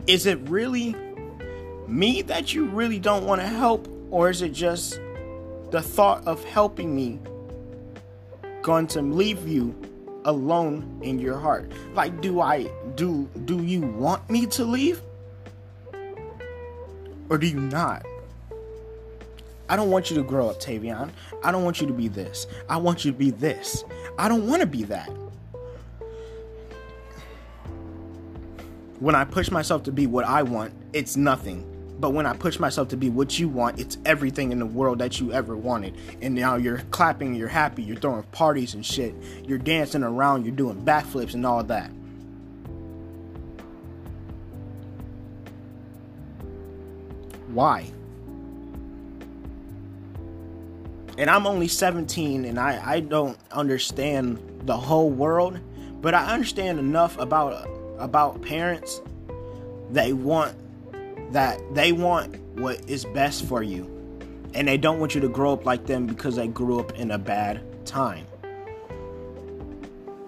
Is 0.07 0.27
it 0.27 0.39
really 0.49 0.95
me 1.89 2.23
that 2.23 2.55
you 2.55 2.67
really 2.67 2.99
don't 2.99 3.27
want 3.27 3.41
to 3.41 3.47
help 3.47 3.89
or 4.11 4.31
is 4.31 4.43
it 4.43 4.53
just 4.53 5.01
the 5.71 5.83
thought 5.83 6.27
of 6.27 6.45
helping 6.45 6.95
me 6.95 7.19
going 8.63 8.87
to 8.89 9.03
leave 9.03 9.47
you 9.47 9.75
alone 10.25 10.99
in 11.03 11.19
your 11.19 11.39
heart. 11.39 11.71
Like 11.95 12.21
do 12.21 12.41
I 12.41 12.71
do 12.97 13.29
do 13.45 13.63
you 13.63 13.83
want 13.83 14.29
me 14.29 14.47
to 14.47 14.65
leave? 14.65 15.01
Or 17.29 17.39
do 17.39 17.47
you 17.47 17.61
not? 17.61 18.05
I 19.69 19.75
don't 19.75 19.91
want 19.91 20.11
you 20.11 20.17
to 20.17 20.23
grow 20.23 20.49
up, 20.49 20.61
Tavion. 20.61 21.11
I 21.43 21.51
don't 21.51 21.65
want 21.65 21.81
you 21.81 21.87
to 21.89 21.93
be 21.93 22.09
this. 22.09 22.47
I 22.69 22.77
want 22.77 23.05
you 23.05 23.11
to 23.11 23.19
be 23.19 23.31
this. 23.31 23.85
I 24.17 24.29
don't 24.29 24.47
want 24.47 24.61
to 24.61 24.67
be 24.67 24.85
that. 24.85 25.11
When 29.01 29.15
I 29.15 29.25
push 29.25 29.51
myself 29.51 29.83
to 29.85 29.93
be 29.93 30.07
what 30.07 30.25
I 30.25 30.43
want, 30.43 30.73
it's 30.93 31.17
nothing. 31.17 31.73
But 31.99 32.11
when 32.11 32.27
I 32.27 32.37
push 32.37 32.59
myself 32.59 32.89
to 32.89 32.97
be 32.97 33.11
what 33.11 33.39
you 33.39 33.49
want, 33.49 33.81
it's 33.81 33.99
everything 34.05 34.53
in 34.53 34.59
the 34.59 34.67
world 34.67 34.99
that 35.01 35.21
you 35.21 35.33
ever 35.33 35.57
wanted. 35.57 35.97
And 36.23 36.35
now 36.35 36.57
you're 36.57 36.79
clapping, 36.91 37.35
you're 37.35 37.49
happy, 37.49 37.83
you're 37.83 37.97
throwing 37.97 38.23
parties 38.25 38.75
and 38.75 38.85
shit, 38.85 39.15
you're 39.45 39.59
dancing 39.59 40.03
around, 40.03 40.45
you're 40.45 40.55
doing 40.55 40.83
backflips 40.83 41.35
and 41.35 41.45
all 41.45 41.65
that. 41.65 41.91
Why? 47.57 47.91
And 51.17 51.31
I'm 51.31 51.47
only 51.47 51.69
17 51.69 52.45
and 52.45 52.61
I, 52.61 52.83
I 52.85 53.01
don't 53.01 53.39
understand 53.51 54.39
the 54.67 54.77
whole 54.77 55.09
world, 55.09 55.59
but 56.03 56.13
I 56.13 56.35
understand 56.35 56.79
enough 56.79 57.19
about 57.19 57.67
about 57.99 58.43
parents 58.43 59.01
they 59.91 60.13
want 60.13 60.55
that 61.33 61.59
they 61.75 61.93
want 61.93 62.37
what 62.59 62.91
is 62.91 63.07
best 63.07 63.47
for 63.47 63.63
you 63.63 63.85
and 64.53 64.69
they 64.69 64.77
don't 64.77 65.01
want 65.01 65.15
you 65.15 65.23
to 65.23 65.29
grow 65.29 65.55
up 65.55 65.65
like 65.65 65.87
them 65.87 66.07
because 66.07 66.37
they 66.37 66.49
grew 66.49 66.79
up 66.79 66.93
in 66.99 67.11
a 67.11 67.19
bad 67.19 67.63
time. 67.87 68.27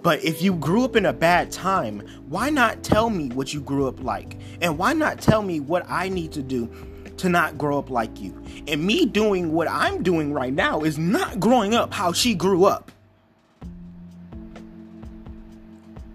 But 0.03 0.25
if 0.25 0.41
you 0.41 0.55
grew 0.55 0.85
up 0.85 0.97
in 0.97 1.05
a 1.05 1.13
bad 1.13 1.53
time, 1.53 2.01
why 2.29 2.49
not 2.49 2.83
tell 2.83 3.11
me 3.11 3.29
what 3.29 3.53
you 3.53 3.61
grew 3.61 3.87
up 3.87 4.03
like? 4.03 4.39
And 4.63 4.79
why 4.79 4.95
not 4.95 5.21
tell 5.21 5.43
me 5.43 5.61
what 5.61 5.85
I 5.87 6.09
need 6.09 6.33
to 6.33 6.43
do 6.43 6.71
to 7.19 7.29
not 7.29 7.59
grow 7.59 7.79
up 7.79 7.91
like 7.91 8.21
you? 8.21 8.43
And 8.67 8.85
me 8.85 9.07
doing 9.07 9.53
what 9.53 9.69
I'm 9.69 10.03
doing 10.03 10.33
right 10.33 10.53
now 10.53 10.83
is 10.83 10.99
not 10.99 11.41
growing 11.41 11.75
up 11.75 11.93
how 11.93 12.13
she 12.13 12.35
grew 12.35 12.65
up. 12.65 12.91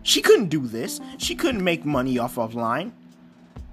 She 0.04 0.22
couldn't 0.22 0.50
do 0.50 0.68
this. 0.68 1.00
She 1.18 1.36
couldn't 1.36 1.64
make 1.64 1.86
money 1.86 2.20
off 2.20 2.38
of 2.38 2.56
line. 2.56 2.94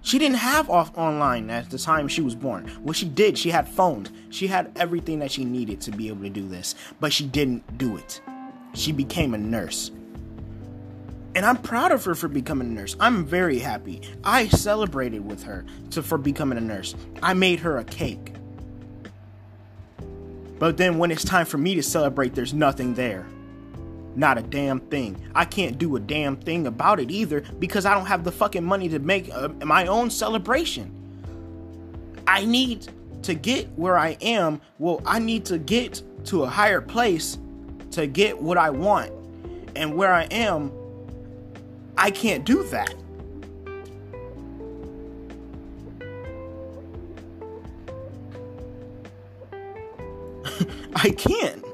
She 0.02 0.18
didn't 0.18 0.36
have 0.36 0.70
off 0.70 0.96
online 0.96 1.50
at 1.50 1.70
the 1.70 1.78
time 1.78 2.08
she 2.08 2.22
was 2.22 2.34
born. 2.34 2.68
What 2.82 2.96
she 2.96 3.06
did, 3.06 3.36
she 3.36 3.50
had 3.50 3.68
phones. 3.68 4.10
She 4.30 4.46
had 4.46 4.72
everything 4.76 5.18
that 5.18 5.30
she 5.30 5.44
needed 5.44 5.80
to 5.82 5.90
be 5.90 6.08
able 6.08 6.22
to 6.22 6.30
do 6.30 6.48
this, 6.48 6.74
but 7.00 7.12
she 7.12 7.26
didn't 7.26 7.76
do 7.76 7.96
it. 7.96 8.20
She 8.72 8.92
became 8.92 9.34
a 9.34 9.38
nurse. 9.38 9.90
And 11.34 11.46
I'm 11.46 11.58
proud 11.58 11.92
of 11.92 12.04
her 12.04 12.14
for 12.14 12.28
becoming 12.28 12.68
a 12.68 12.72
nurse. 12.72 12.96
I'm 12.98 13.24
very 13.24 13.60
happy. 13.60 14.02
I 14.24 14.48
celebrated 14.48 15.24
with 15.24 15.44
her 15.44 15.64
to, 15.90 16.02
for 16.02 16.18
becoming 16.18 16.58
a 16.58 16.60
nurse. 16.60 16.96
I 17.22 17.34
made 17.34 17.60
her 17.60 17.78
a 17.78 17.84
cake. 17.84 18.34
But 20.58 20.76
then 20.76 20.98
when 20.98 21.10
it's 21.10 21.24
time 21.24 21.46
for 21.46 21.56
me 21.56 21.74
to 21.76 21.82
celebrate, 21.82 22.34
there's 22.34 22.52
nothing 22.52 22.94
there. 22.94 23.26
Not 24.16 24.38
a 24.38 24.42
damn 24.42 24.80
thing. 24.80 25.24
I 25.34 25.44
can't 25.44 25.78
do 25.78 25.96
a 25.96 26.00
damn 26.00 26.36
thing 26.36 26.66
about 26.66 26.98
it 26.98 27.10
either 27.10 27.42
because 27.58 27.86
I 27.86 27.94
don't 27.94 28.06
have 28.06 28.24
the 28.24 28.32
fucking 28.32 28.64
money 28.64 28.88
to 28.88 28.98
make 28.98 29.32
uh, 29.32 29.48
my 29.64 29.86
own 29.86 30.10
celebration. 30.10 30.96
I 32.26 32.44
need 32.44 32.88
to 33.22 33.34
get 33.34 33.68
where 33.76 33.96
I 33.96 34.16
am. 34.20 34.60
Well, 34.78 35.00
I 35.06 35.20
need 35.20 35.44
to 35.46 35.58
get 35.58 36.02
to 36.26 36.42
a 36.42 36.48
higher 36.48 36.80
place 36.80 37.38
to 37.92 38.06
get 38.06 38.40
what 38.40 38.58
I 38.58 38.70
want. 38.70 39.12
And 39.76 39.94
where 39.94 40.12
I 40.12 40.24
am, 40.24 40.72
I 41.96 42.10
can't 42.10 42.44
do 42.44 42.62
that. 42.64 42.94
I 50.94 51.10
can't. 51.10 51.64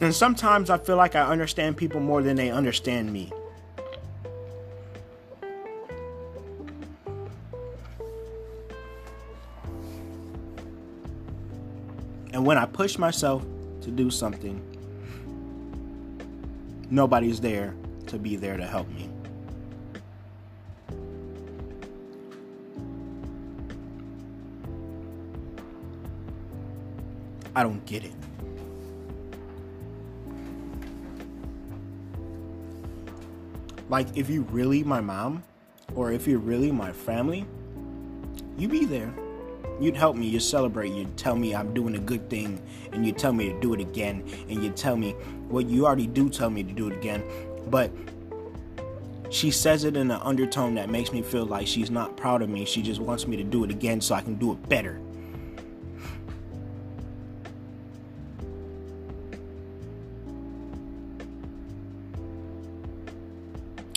And 0.00 0.14
sometimes 0.14 0.70
I 0.70 0.78
feel 0.78 0.96
like 0.96 1.14
I 1.14 1.20
understand 1.30 1.76
people 1.76 2.00
more 2.00 2.22
than 2.22 2.36
they 2.36 2.50
understand 2.50 3.12
me. 3.12 3.30
And 12.32 12.46
when 12.46 12.58
I 12.58 12.64
push 12.66 12.96
myself 12.96 13.44
to 13.82 13.90
do 13.90 14.10
something, 14.10 14.62
nobody's 16.90 17.40
there 17.40 17.74
to 18.06 18.18
be 18.18 18.36
there 18.36 18.56
to 18.56 18.66
help 18.66 18.88
me. 18.88 19.10
I 27.54 27.62
don't 27.62 27.84
get 27.84 28.04
it. 28.04 28.12
Like, 33.88 34.06
if 34.16 34.30
you're 34.30 34.44
really 34.44 34.84
my 34.84 35.00
mom, 35.00 35.42
or 35.96 36.12
if 36.12 36.28
you're 36.28 36.38
really 36.38 36.70
my 36.70 36.92
family, 36.92 37.44
you 38.56 38.68
be 38.68 38.84
there. 38.84 39.12
You'd 39.80 39.96
help 39.96 40.14
me, 40.14 40.26
you'd 40.26 40.40
celebrate, 40.40 40.92
you'd 40.92 41.16
tell 41.16 41.34
me 41.34 41.54
I'm 41.54 41.72
doing 41.72 41.96
a 41.96 41.98
good 41.98 42.28
thing, 42.28 42.60
and 42.92 43.06
you 43.06 43.12
tell 43.12 43.32
me 43.32 43.50
to 43.50 43.60
do 43.60 43.72
it 43.72 43.80
again, 43.80 44.22
and 44.48 44.62
you 44.62 44.70
tell 44.70 44.96
me, 44.96 45.16
well, 45.48 45.64
you 45.64 45.86
already 45.86 46.06
do 46.06 46.28
tell 46.28 46.50
me 46.50 46.62
to 46.62 46.72
do 46.72 46.88
it 46.88 46.96
again, 46.98 47.24
but 47.68 47.90
she 49.30 49.50
says 49.50 49.84
it 49.84 49.96
in 49.96 50.10
an 50.10 50.20
undertone 50.22 50.74
that 50.74 50.90
makes 50.90 51.12
me 51.12 51.22
feel 51.22 51.46
like 51.46 51.66
she's 51.66 51.90
not 51.90 52.16
proud 52.16 52.42
of 52.42 52.50
me. 52.50 52.64
She 52.64 52.82
just 52.82 53.00
wants 53.00 53.26
me 53.26 53.36
to 53.36 53.44
do 53.44 53.64
it 53.64 53.70
again 53.70 54.00
so 54.00 54.14
I 54.14 54.20
can 54.20 54.34
do 54.34 54.52
it 54.52 54.68
better. 54.68 55.00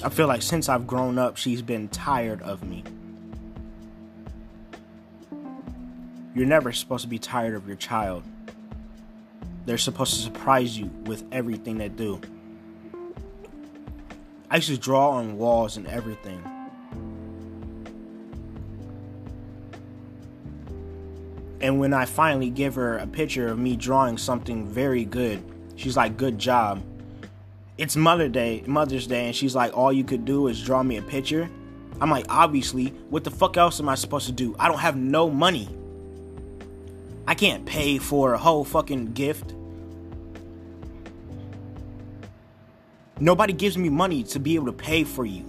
I 0.04 0.10
feel 0.10 0.28
like 0.28 0.42
since 0.42 0.70
I've 0.70 0.86
grown 0.86 1.18
up, 1.18 1.38
she's 1.38 1.62
been 1.62 1.88
tired 1.88 2.42
of 2.42 2.64
me. 2.64 2.84
You're 6.36 6.48
never 6.48 6.72
supposed 6.72 7.04
to 7.04 7.08
be 7.08 7.20
tired 7.20 7.54
of 7.54 7.68
your 7.68 7.76
child. 7.76 8.24
They're 9.66 9.78
supposed 9.78 10.16
to 10.16 10.20
surprise 10.22 10.78
you 10.78 10.88
with 11.06 11.24
everything 11.32 11.78
they 11.78 11.90
do. 11.90 12.20
I 14.50 14.56
used 14.58 14.70
to 14.70 14.78
draw 14.78 15.12
on 15.12 15.38
walls 15.38 15.78
and 15.78 15.88
everything. 15.88 16.44
And 21.62 21.80
when 21.80 21.94
I 21.94 22.06
finally 22.06 22.50
give 22.50 22.76
her 22.76 22.98
a 22.98 23.08
picture 23.08 23.48
of 23.48 23.58
me 23.58 23.76
drawing 23.76 24.18
something 24.18 24.68
very 24.68 25.06
good, 25.06 25.42
she's 25.76 25.96
like, 25.96 26.18
"Good 26.18 26.38
job." 26.38 26.82
It's 27.78 27.96
Mother 27.96 28.28
Day, 28.28 28.64
Mother's 28.68 29.08
Day, 29.08 29.28
and 29.28 29.36
she's 29.36 29.56
like, 29.56 29.76
"All 29.78 29.94
you 29.94 30.04
could 30.04 30.26
do 30.26 30.48
is 30.48 30.62
draw 30.62 30.84
me 30.84 30.98
a 30.98 31.02
picture." 31.02 31.50
I'm 32.02 32.10
like, 32.10 32.26
"Obviously, 32.28 32.88
what 33.10 33.24
the 33.24 33.32
fuck 33.32 33.56
else 33.56 33.80
am 33.80 33.88
I 33.88 33.96
supposed 33.96 34.26
to 34.26 34.32
do? 34.34 34.56
I 34.60 34.68
don't 34.68 34.80
have 34.80 34.98
no 34.98 35.30
money. 35.30 35.70
I 37.28 37.36
can't 37.36 37.66
pay 37.66 37.98
for 37.98 38.34
a 38.34 38.38
whole 38.38 38.64
fucking 38.64 39.14
gift." 39.14 39.54
Nobody 43.20 43.54
gives 43.54 43.78
me 43.78 43.90
money 43.90 44.24
to 44.24 44.40
be 44.40 44.56
able 44.56 44.66
to 44.66 44.74
pay 44.74 45.04
for 45.04 45.26
you. 45.26 45.46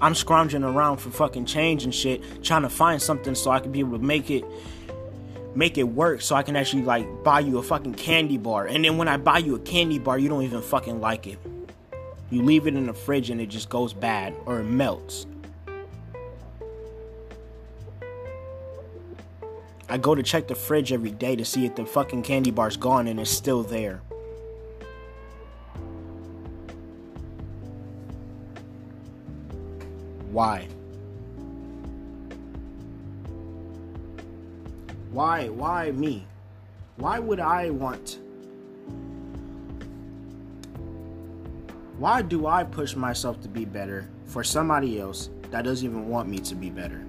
I'm 0.00 0.14
scrounging 0.14 0.62
around 0.62 0.98
for 0.98 1.10
fucking 1.10 1.46
change 1.46 1.84
and 1.84 1.94
shit, 1.94 2.44
trying 2.44 2.62
to 2.62 2.68
find 2.68 3.00
something 3.00 3.34
so 3.34 3.50
I 3.50 3.60
can 3.60 3.72
be 3.72 3.80
able 3.80 3.98
to 3.98 4.04
make 4.04 4.30
it 4.30 4.44
make 5.54 5.78
it 5.78 5.84
work 5.84 6.20
so 6.20 6.36
I 6.36 6.42
can 6.42 6.54
actually 6.54 6.82
like 6.82 7.06
buy 7.24 7.40
you 7.40 7.58
a 7.58 7.62
fucking 7.62 7.94
candy 7.94 8.36
bar. 8.36 8.66
And 8.66 8.84
then 8.84 8.98
when 8.98 9.08
I 9.08 9.16
buy 9.16 9.38
you 9.38 9.54
a 9.54 9.58
candy 9.58 9.98
bar, 9.98 10.18
you 10.18 10.28
don't 10.28 10.42
even 10.42 10.60
fucking 10.60 11.00
like 11.00 11.26
it. 11.26 11.38
You 12.30 12.42
leave 12.42 12.66
it 12.66 12.74
in 12.74 12.86
the 12.86 12.92
fridge 12.92 13.30
and 13.30 13.40
it 13.40 13.46
just 13.46 13.70
goes 13.70 13.94
bad 13.94 14.34
or 14.44 14.60
it 14.60 14.64
melts. 14.64 15.26
I 19.88 19.98
go 19.98 20.16
to 20.16 20.22
check 20.22 20.48
the 20.48 20.54
fridge 20.56 20.92
every 20.92 21.12
day 21.12 21.36
to 21.36 21.44
see 21.44 21.64
if 21.64 21.76
the 21.76 21.86
fucking 21.86 22.22
candy 22.24 22.50
bar's 22.50 22.76
gone 22.76 23.06
and 23.06 23.20
it's 23.20 23.30
still 23.30 23.62
there. 23.62 24.02
Why? 30.32 30.66
Why? 35.12 35.48
Why 35.48 35.92
me? 35.92 36.26
Why 36.96 37.20
would 37.20 37.38
I 37.38 37.70
want? 37.70 38.18
Why 41.98 42.22
do 42.22 42.46
I 42.46 42.64
push 42.64 42.96
myself 42.96 43.40
to 43.42 43.48
be 43.48 43.64
better 43.64 44.10
for 44.26 44.42
somebody 44.42 45.00
else 45.00 45.30
that 45.50 45.62
doesn't 45.62 45.86
even 45.88 46.08
want 46.08 46.28
me 46.28 46.38
to 46.40 46.54
be 46.56 46.70
better? 46.70 47.05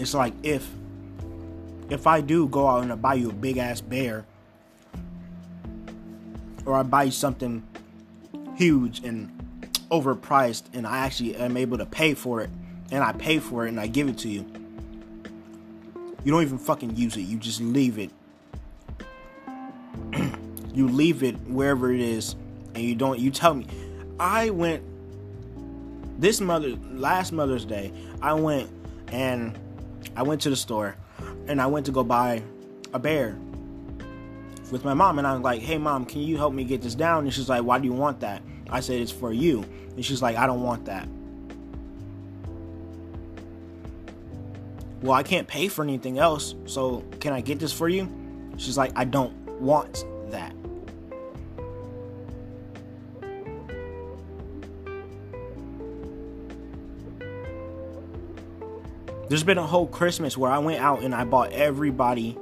It's 0.00 0.14
like 0.14 0.32
if 0.42 0.66
if 1.90 2.06
I 2.06 2.22
do 2.22 2.48
go 2.48 2.66
out 2.66 2.82
and 2.82 2.90
I 2.90 2.94
buy 2.94 3.14
you 3.14 3.28
a 3.28 3.34
big 3.34 3.58
ass 3.58 3.82
bear 3.82 4.24
or 6.64 6.74
I 6.74 6.82
buy 6.84 7.02
you 7.04 7.10
something 7.10 7.62
huge 8.56 9.04
and 9.04 9.30
overpriced 9.90 10.62
and 10.72 10.86
I 10.86 10.98
actually 10.98 11.36
am 11.36 11.58
able 11.58 11.76
to 11.76 11.84
pay 11.84 12.14
for 12.14 12.40
it 12.40 12.48
and 12.90 13.04
I 13.04 13.12
pay 13.12 13.40
for 13.40 13.66
it 13.66 13.68
and 13.68 13.78
I 13.78 13.88
give 13.88 14.08
it 14.08 14.16
to 14.18 14.28
you. 14.30 14.46
You 16.24 16.32
don't 16.32 16.42
even 16.42 16.58
fucking 16.58 16.96
use 16.96 17.18
it. 17.18 17.22
You 17.22 17.36
just 17.36 17.60
leave 17.60 17.98
it. 17.98 18.10
you 20.74 20.88
leave 20.88 21.22
it 21.22 21.34
wherever 21.46 21.92
it 21.92 22.00
is 22.00 22.36
and 22.74 22.84
you 22.84 22.94
don't 22.94 23.18
you 23.18 23.30
tell 23.30 23.52
me 23.52 23.66
I 24.18 24.48
went 24.48 24.82
this 26.18 26.40
mother 26.40 26.70
last 26.90 27.32
Mother's 27.32 27.66
Day, 27.66 27.92
I 28.22 28.32
went 28.32 28.70
and 29.12 29.58
I 30.16 30.22
went 30.22 30.40
to 30.42 30.50
the 30.50 30.56
store 30.56 30.96
and 31.46 31.60
I 31.60 31.66
went 31.66 31.86
to 31.86 31.92
go 31.92 32.04
buy 32.04 32.42
a 32.92 32.98
bear 32.98 33.36
with 34.70 34.84
my 34.84 34.94
mom 34.94 35.18
and 35.18 35.26
I'm 35.26 35.42
like, 35.42 35.60
"Hey 35.60 35.78
mom, 35.78 36.04
can 36.04 36.20
you 36.20 36.36
help 36.36 36.52
me 36.52 36.64
get 36.64 36.82
this 36.82 36.94
down?" 36.94 37.24
And 37.24 37.34
she's 37.34 37.48
like, 37.48 37.62
"Why 37.62 37.78
do 37.78 37.86
you 37.86 37.92
want 37.92 38.20
that?" 38.20 38.42
I 38.70 38.80
said, 38.80 39.00
"It's 39.00 39.10
for 39.10 39.32
you." 39.32 39.64
And 39.96 40.04
she's 40.04 40.22
like, 40.22 40.36
"I 40.36 40.46
don't 40.46 40.62
want 40.62 40.84
that." 40.86 41.08
Well, 45.02 45.12
I 45.12 45.22
can't 45.22 45.48
pay 45.48 45.68
for 45.68 45.82
anything 45.82 46.18
else, 46.18 46.54
so 46.66 47.02
can 47.20 47.32
I 47.32 47.40
get 47.40 47.58
this 47.58 47.72
for 47.72 47.88
you? 47.88 48.08
She's 48.58 48.76
like, 48.76 48.92
"I 48.94 49.04
don't 49.04 49.32
want 49.60 50.04
There's 59.30 59.44
been 59.44 59.58
a 59.58 59.66
whole 59.66 59.86
Christmas 59.86 60.36
where 60.36 60.50
I 60.50 60.58
went 60.58 60.80
out 60.80 61.04
and 61.04 61.14
I 61.14 61.22
bought 61.22 61.52
everybody 61.52 62.36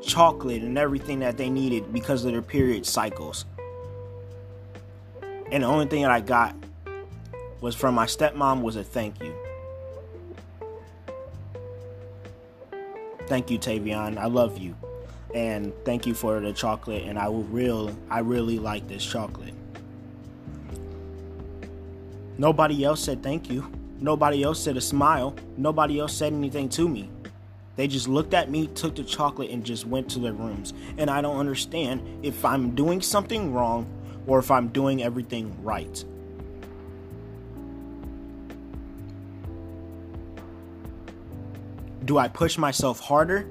chocolate 0.00 0.62
and 0.62 0.78
everything 0.78 1.18
that 1.18 1.36
they 1.36 1.50
needed 1.50 1.92
because 1.92 2.24
of 2.24 2.30
their 2.30 2.40
period 2.40 2.86
cycles. 2.86 3.46
And 5.50 5.64
the 5.64 5.66
only 5.66 5.86
thing 5.86 6.02
that 6.02 6.12
I 6.12 6.20
got 6.20 6.54
was 7.60 7.74
from 7.74 7.96
my 7.96 8.06
stepmom 8.06 8.62
was 8.62 8.76
a 8.76 8.84
thank 8.84 9.20
you. 9.20 9.34
Thank 13.26 13.50
you, 13.50 13.58
Tavion. 13.58 14.16
I 14.16 14.26
love 14.26 14.56
you. 14.56 14.76
And 15.34 15.72
thank 15.84 16.06
you 16.06 16.14
for 16.14 16.38
the 16.38 16.52
chocolate 16.52 17.02
and 17.08 17.18
I 17.18 17.28
will 17.28 17.42
real 17.42 17.92
I 18.08 18.20
really 18.20 18.60
like 18.60 18.86
this 18.86 19.04
chocolate. 19.04 19.54
Nobody 22.38 22.84
else 22.84 23.02
said 23.02 23.20
thank 23.20 23.50
you. 23.50 23.68
Nobody 24.00 24.42
else 24.42 24.58
said 24.58 24.76
a 24.76 24.80
smile. 24.80 25.36
Nobody 25.56 26.00
else 26.00 26.14
said 26.14 26.32
anything 26.32 26.68
to 26.70 26.88
me. 26.88 27.10
They 27.76 27.86
just 27.86 28.08
looked 28.08 28.34
at 28.34 28.50
me, 28.50 28.66
took 28.68 28.96
the 28.96 29.04
chocolate, 29.04 29.50
and 29.50 29.64
just 29.64 29.86
went 29.86 30.10
to 30.10 30.18
their 30.18 30.32
rooms. 30.32 30.72
And 30.98 31.10
I 31.10 31.20
don't 31.20 31.38
understand 31.38 32.24
if 32.24 32.44
I'm 32.44 32.74
doing 32.74 33.00
something 33.00 33.52
wrong 33.52 33.86
or 34.26 34.38
if 34.38 34.50
I'm 34.50 34.68
doing 34.68 35.02
everything 35.02 35.54
right. 35.62 36.04
Do 42.04 42.18
I 42.18 42.28
push 42.28 42.58
myself 42.58 43.00
harder 43.00 43.46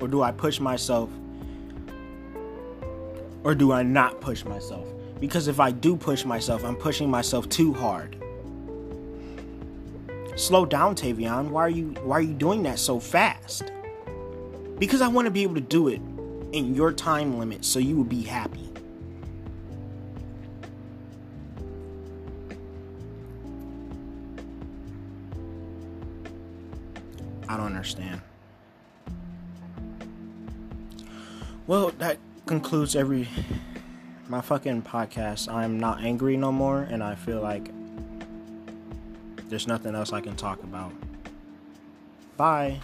or 0.00 0.08
do 0.08 0.22
I 0.22 0.30
push 0.32 0.60
myself 0.60 1.10
or 3.42 3.54
do 3.54 3.72
I 3.72 3.82
not 3.82 4.20
push 4.20 4.44
myself? 4.44 4.86
Because 5.18 5.48
if 5.48 5.58
I 5.58 5.72
do 5.72 5.96
push 5.96 6.24
myself, 6.24 6.64
I'm 6.64 6.76
pushing 6.76 7.10
myself 7.10 7.48
too 7.48 7.74
hard. 7.74 8.17
Slow 10.38 10.64
down, 10.64 10.94
Tavion. 10.94 11.50
Why 11.50 11.62
are 11.62 11.68
you 11.68 11.88
why 12.04 12.18
are 12.18 12.22
you 12.22 12.32
doing 12.32 12.62
that 12.62 12.78
so 12.78 13.00
fast? 13.00 13.72
Because 14.78 15.00
I 15.02 15.08
want 15.08 15.26
to 15.26 15.32
be 15.32 15.42
able 15.42 15.56
to 15.56 15.60
do 15.60 15.88
it 15.88 16.00
in 16.52 16.76
your 16.76 16.92
time 16.92 17.40
limit 17.40 17.64
so 17.64 17.80
you 17.80 17.96
will 17.96 18.04
be 18.04 18.22
happy. 18.22 18.70
I 27.48 27.56
don't 27.56 27.66
understand. 27.66 28.20
Well, 31.66 31.90
that 31.98 32.18
concludes 32.46 32.94
every 32.94 33.28
my 34.28 34.40
fucking 34.40 34.82
podcast. 34.82 35.52
I'm 35.52 35.80
not 35.80 36.00
angry 36.00 36.36
no 36.36 36.52
more 36.52 36.82
and 36.82 37.02
I 37.02 37.16
feel 37.16 37.40
like 37.40 37.72
there's 39.48 39.66
nothing 39.66 39.94
else 39.94 40.12
I 40.12 40.20
can 40.20 40.36
talk 40.36 40.62
about. 40.62 40.92
Bye. 42.36 42.80